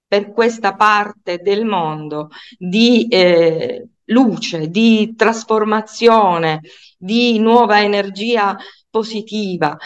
per 0.06 0.32
questa 0.32 0.74
parte 0.74 1.38
del 1.38 1.64
mondo 1.64 2.30
di 2.58 3.08
eh, 3.08 3.86
luce, 4.06 4.68
di 4.68 5.14
trasformazione, 5.16 6.60
di 6.98 7.38
nuova 7.38 7.82
energia 7.82 8.56
positiva. 8.90 9.76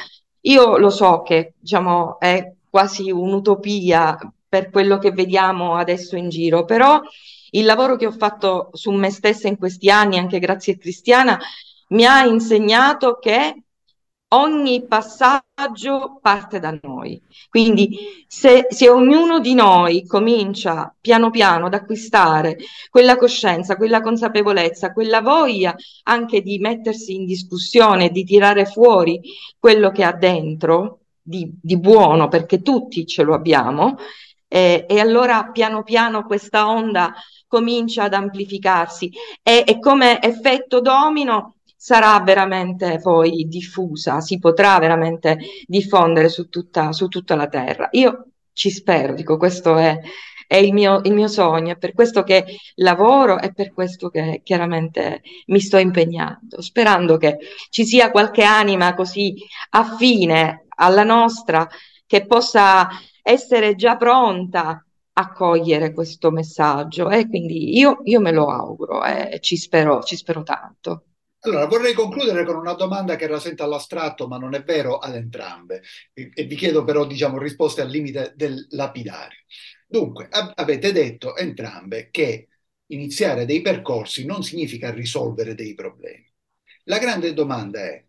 Io 0.43 0.79
lo 0.79 0.91
so 0.91 1.23
che 1.23 1.55
diciamo, 1.59 2.19
è 2.19 2.53
quasi 2.69 3.11
un'utopia 3.11 4.19
per 4.49 4.71
quello 4.71 4.99
che 4.99 5.13
vediamo 5.13 5.77
adesso 5.77 6.17
in 6.17 6.29
giro, 6.29 6.65
però 6.65 7.01
il 7.51 7.65
lavoro 7.65 7.97
che 7.97 8.07
ho 8.07 8.13
fatto 8.13 8.71
su 8.73 8.91
me 8.91 9.11
stessa 9.11 9.49
in 9.49 9.57
questi 9.57 9.91
anni, 9.91 10.19
anche 10.19 10.39
grazie 10.39 10.75
a 10.75 10.77
Cristiana, 10.77 11.39
mi 11.89 12.05
ha 12.05 12.25
insegnato 12.25 13.19
che 13.19 13.63
ogni 14.29 14.87
passaggio 14.87 16.19
parte 16.21 16.59
da 16.59 16.77
noi. 16.83 17.21
Quindi 17.49 18.25
se, 18.27 18.67
se, 18.69 18.89
ognuno 18.89 19.39
di 19.39 19.55
noi 19.55 20.05
comincia 20.07 20.95
piano 21.01 21.31
piano 21.31 21.67
ad 21.67 21.75
acquistare 21.75 22.57
quella 22.91 23.17
coscienza, 23.17 23.77
quella 23.77 24.01
consapevolezza, 24.01 24.93
quella 24.93 25.21
voglia 25.21 25.75
anche 26.05 26.43
di 26.43 26.59
mettersi 26.59 27.15
in 27.15 27.25
discussione, 27.25 28.11
di 28.11 28.25
tirare 28.25 28.67
fuori 28.67 29.21
quello 29.59 29.91
che 29.91 30.03
ha 30.03 30.13
dentro 30.13 31.01
di, 31.23 31.49
di 31.61 31.79
buono, 31.79 32.29
perché 32.29 32.63
tutti 32.63 33.07
ce 33.07 33.23
lo 33.23 33.35
abbiamo, 33.35 33.97
eh, 34.49 34.87
e 34.89 35.01
allora 35.01 35.51
piano 35.51 35.83
piano 35.83 36.25
questa 36.25 36.69
onda 36.69 37.15
comincia 37.49 38.05
ad 38.05 38.15
amplificarsi 38.15 39.11
e, 39.43 39.65
e 39.67 39.79
come 39.79 40.21
effetto 40.21 40.81
domino 40.81 41.56
sarà 41.77 42.19
veramente 42.21 42.99
poi 43.01 43.47
diffusa, 43.47 44.21
si 44.21 44.39
potrà 44.39 44.79
veramente 44.79 45.39
diffondere 45.67 46.29
su 46.29 46.49
tutta, 46.49 46.93
su 46.93 47.09
tutta 47.09 47.35
la 47.37 47.47
terra. 47.49 47.89
Io 47.93 48.31
ci 48.53 48.71
spero, 48.71 49.15
dico, 49.15 49.37
questo 49.37 49.77
è, 49.77 50.01
è 50.47 50.57
il 50.57 50.73
mio, 50.73 51.01
il 51.05 51.13
mio 51.13 51.29
sogno, 51.29 51.73
è 51.73 51.77
per 51.77 51.93
questo 51.93 52.23
che 52.23 52.45
lavoro 52.77 53.39
e 53.39 53.53
per 53.53 53.73
questo 53.73 54.09
che 54.09 54.41
chiaramente 54.43 55.23
mi 55.47 55.61
sto 55.61 55.77
impegnando, 55.77 56.63
sperando 56.63 57.17
che 57.19 57.39
ci 57.71 57.85
sia 57.85 58.11
qualche 58.11 58.43
anima 58.43 58.95
così 58.95 59.35
affine 59.71 60.67
alla 60.77 61.05
nostra 61.05 61.69
che 62.07 62.25
possa 62.27 62.89
essere 63.23 63.75
già 63.75 63.97
pronta 63.97 64.81
a 65.19 65.33
cogliere 65.33 65.93
questo 65.93 66.31
messaggio 66.31 67.11
e 67.11 67.29
quindi 67.29 67.77
io, 67.77 68.01
io 68.05 68.21
me 68.21 68.33
lo 68.33 68.49
auguro 68.51 69.05
e 69.05 69.39
ci 69.41 69.57
spero, 69.57 70.03
ci 70.03 70.17
spero 70.17 70.43
tanto. 70.43 71.05
Allora, 71.41 71.67
vorrei 71.67 71.93
concludere 71.95 72.45
con 72.45 72.57
una 72.57 72.73
domanda 72.75 73.15
che 73.17 73.27
rasenta 73.29 73.63
all'astratto, 73.65 74.27
ma 74.27 74.37
non 74.37 74.55
è 74.55 74.63
vero 74.65 74.99
ad 74.99 75.15
entrambe, 75.15 75.83
e, 76.13 76.31
e 76.35 76.45
vi 76.45 76.57
chiedo 76.57 76.83
però, 76.83 77.07
diciamo, 77.07 77.39
risposte 77.39 77.83
al 77.83 77.89
limite 77.89 78.33
del 78.35 78.67
lapidario. 78.71 79.39
Dunque, 79.87 80.27
ab- 80.31 80.53
avete 80.57 80.91
detto 80.93 81.37
entrambe 81.37 82.09
che 82.11 82.49
iniziare 82.87 83.45
dei 83.47 83.61
percorsi 83.63 84.25
non 84.25 84.43
significa 84.43 84.91
risolvere 84.91 85.55
dei 85.55 85.75
problemi. 85.75 86.25
La 86.85 86.99
grande 86.99 87.33
domanda 87.33 87.81
è, 87.81 88.05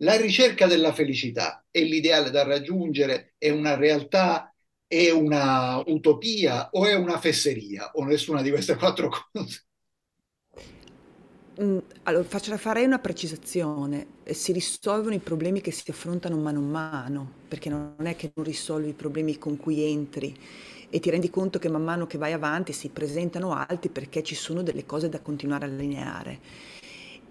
la 0.00 0.16
ricerca 0.16 0.66
della 0.66 0.92
felicità 0.92 1.64
è 1.70 1.80
l'ideale 1.80 2.30
da 2.30 2.44
raggiungere? 2.44 3.34
È 3.38 3.50
una 3.50 3.74
realtà? 3.74 4.54
È 4.86 5.10
una 5.10 5.78
utopia? 5.86 6.68
O 6.72 6.86
è 6.86 6.94
una 6.94 7.18
fesseria? 7.18 7.90
O 7.94 8.04
nessuna 8.04 8.42
di 8.42 8.50
queste 8.50 8.76
quattro 8.76 9.08
cose? 9.32 9.64
Mm, 11.62 11.78
allora, 12.02 12.24
faccio, 12.24 12.54
farei 12.58 12.84
una 12.84 12.98
precisazione. 12.98 14.06
Si 14.24 14.52
risolvono 14.52 15.14
i 15.14 15.20
problemi 15.20 15.60
che 15.62 15.70
si 15.70 15.90
affrontano 15.90 16.36
mano 16.36 16.58
a 16.58 16.62
mano, 16.62 17.32
perché 17.48 17.70
non 17.70 17.94
è 18.04 18.14
che 18.14 18.30
non 18.34 18.44
risolvi 18.44 18.90
i 18.90 18.92
problemi 18.92 19.38
con 19.38 19.56
cui 19.56 19.80
entri 19.82 20.36
e 20.90 21.00
ti 21.00 21.10
rendi 21.10 21.30
conto 21.30 21.58
che 21.58 21.68
man 21.68 21.82
mano 21.82 22.06
che 22.06 22.18
vai 22.18 22.32
avanti 22.32 22.72
si 22.72 22.90
presentano 22.90 23.52
altri 23.52 23.88
perché 23.88 24.22
ci 24.22 24.34
sono 24.34 24.62
delle 24.62 24.84
cose 24.84 25.08
da 25.08 25.20
continuare 25.20 25.64
a 25.64 25.68
allineare. 25.68 26.40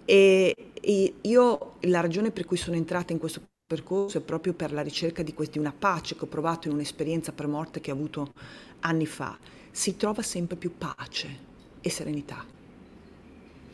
E, 0.05 0.55
e 0.81 1.13
io 1.21 1.73
la 1.81 1.99
ragione 1.99 2.31
per 2.31 2.45
cui 2.45 2.57
sono 2.57 2.75
entrata 2.75 3.13
in 3.13 3.19
questo 3.19 3.41
percorso 3.67 4.17
è 4.17 4.21
proprio 4.21 4.53
per 4.53 4.71
la 4.71 4.81
ricerca 4.81 5.23
di, 5.23 5.33
quest- 5.33 5.53
di 5.53 5.59
una 5.59 5.73
pace 5.77 6.15
che 6.15 6.23
ho 6.23 6.27
provato 6.27 6.67
in 6.67 6.73
un'esperienza 6.73 7.31
pre-morte 7.31 7.79
che 7.79 7.91
ho 7.91 7.95
avuto 7.95 8.33
anni 8.81 9.05
fa. 9.05 9.37
Si 9.71 9.95
trova 9.95 10.21
sempre 10.23 10.55
più 10.57 10.77
pace 10.77 11.53
e 11.81 11.89
serenità 11.89 12.54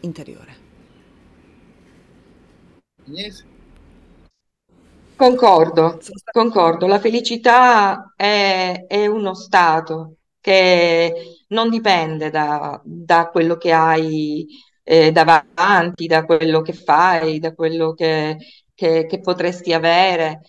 interiore. 0.01 0.55
Agnese? 3.05 3.43
Concordo, 5.15 5.99
concordo. 6.31 6.87
La 6.87 6.99
felicità 6.99 8.13
è, 8.15 8.85
è 8.87 9.05
uno 9.05 9.35
stato 9.35 10.15
che 10.39 11.43
non 11.49 11.69
dipende 11.69 12.31
da, 12.31 12.81
da 12.83 13.29
quello 13.29 13.55
che 13.57 13.71
hai 13.71 14.47
eh, 14.83 15.11
davanti, 15.11 16.07
da 16.07 16.25
quello 16.25 16.61
che 16.61 16.73
fai, 16.73 17.37
da 17.39 17.53
quello 17.53 17.93
che, 17.93 18.37
che- 18.73 19.05
che 19.05 19.19
potresti 19.19 19.73
avere. 19.73 20.41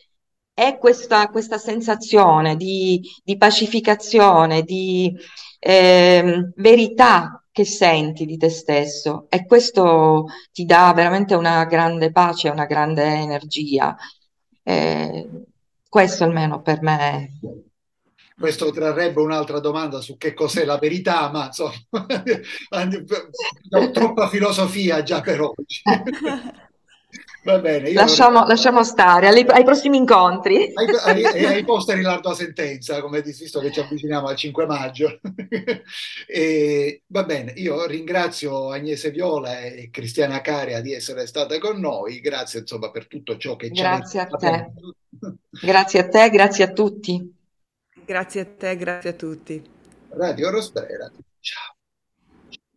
È 0.54 0.78
questa, 0.78 1.28
questa 1.28 1.58
sensazione 1.58 2.56
di, 2.56 3.00
di 3.22 3.36
pacificazione, 3.36 4.62
di 4.62 5.14
ehm, 5.58 6.52
verità 6.56 7.41
che 7.52 7.64
senti 7.66 8.24
di 8.24 8.38
te 8.38 8.48
stesso 8.48 9.26
e 9.28 9.44
questo 9.44 10.24
ti 10.50 10.64
dà 10.64 10.92
veramente 10.94 11.34
una 11.34 11.64
grande 11.66 12.10
pace, 12.10 12.48
una 12.48 12.64
grande 12.64 13.04
energia. 13.04 13.94
Eh, 14.62 15.28
questo 15.88 16.24
almeno 16.24 16.62
per 16.62 16.80
me. 16.82 17.38
Questo 18.36 18.72
trarrebbe 18.72 19.20
un'altra 19.20 19.60
domanda 19.60 20.00
su 20.00 20.16
che 20.16 20.32
cos'è 20.32 20.64
la 20.64 20.78
verità, 20.78 21.30
ma 21.30 21.46
insomma, 21.46 21.74
troppa 23.92 24.28
filosofia 24.28 25.02
già 25.02 25.20
per 25.20 25.42
oggi. 25.42 25.82
Va 27.44 27.58
bene, 27.58 27.88
io 27.90 27.98
lasciamo, 27.98 28.46
lasciamo 28.46 28.84
stare 28.84 29.26
ai, 29.26 29.44
ai, 29.48 29.64
prossimi 29.64 29.96
incontri. 29.96 30.72
Ai, 31.04 31.24
ai, 31.24 31.44
ai 31.44 31.64
posteri 31.64 32.00
l'arda 32.00 32.34
sentenza, 32.34 33.00
come 33.00 33.20
visto 33.20 33.58
che 33.58 33.72
ci 33.72 33.80
avviciniamo 33.80 34.28
al 34.28 34.36
5 34.36 34.66
maggio. 34.66 35.18
e, 36.26 37.02
va 37.06 37.24
bene, 37.24 37.52
io 37.56 37.84
ringrazio 37.86 38.70
Agnese 38.70 39.10
Viola 39.10 39.60
e 39.60 39.90
Cristiana 39.90 40.40
Caria 40.40 40.80
di 40.80 40.92
essere 40.92 41.26
state 41.26 41.58
con 41.58 41.80
noi. 41.80 42.20
Grazie 42.20 42.60
insomma 42.60 42.90
per 42.90 43.08
tutto 43.08 43.36
ciò 43.36 43.56
che 43.56 43.72
ci 43.72 43.82
Grazie 43.82 44.20
a 44.20 44.26
te. 44.26 44.70
grazie 45.50 46.00
a 46.00 46.08
te, 46.08 46.30
grazie 46.30 46.64
a 46.64 46.72
tutti. 46.72 47.34
Grazie 48.04 48.40
a 48.40 48.46
te, 48.46 48.76
grazie 48.76 49.10
a 49.10 49.14
tutti. 49.14 49.62
Radio 50.10 50.50
Rosbrera. 50.50 51.10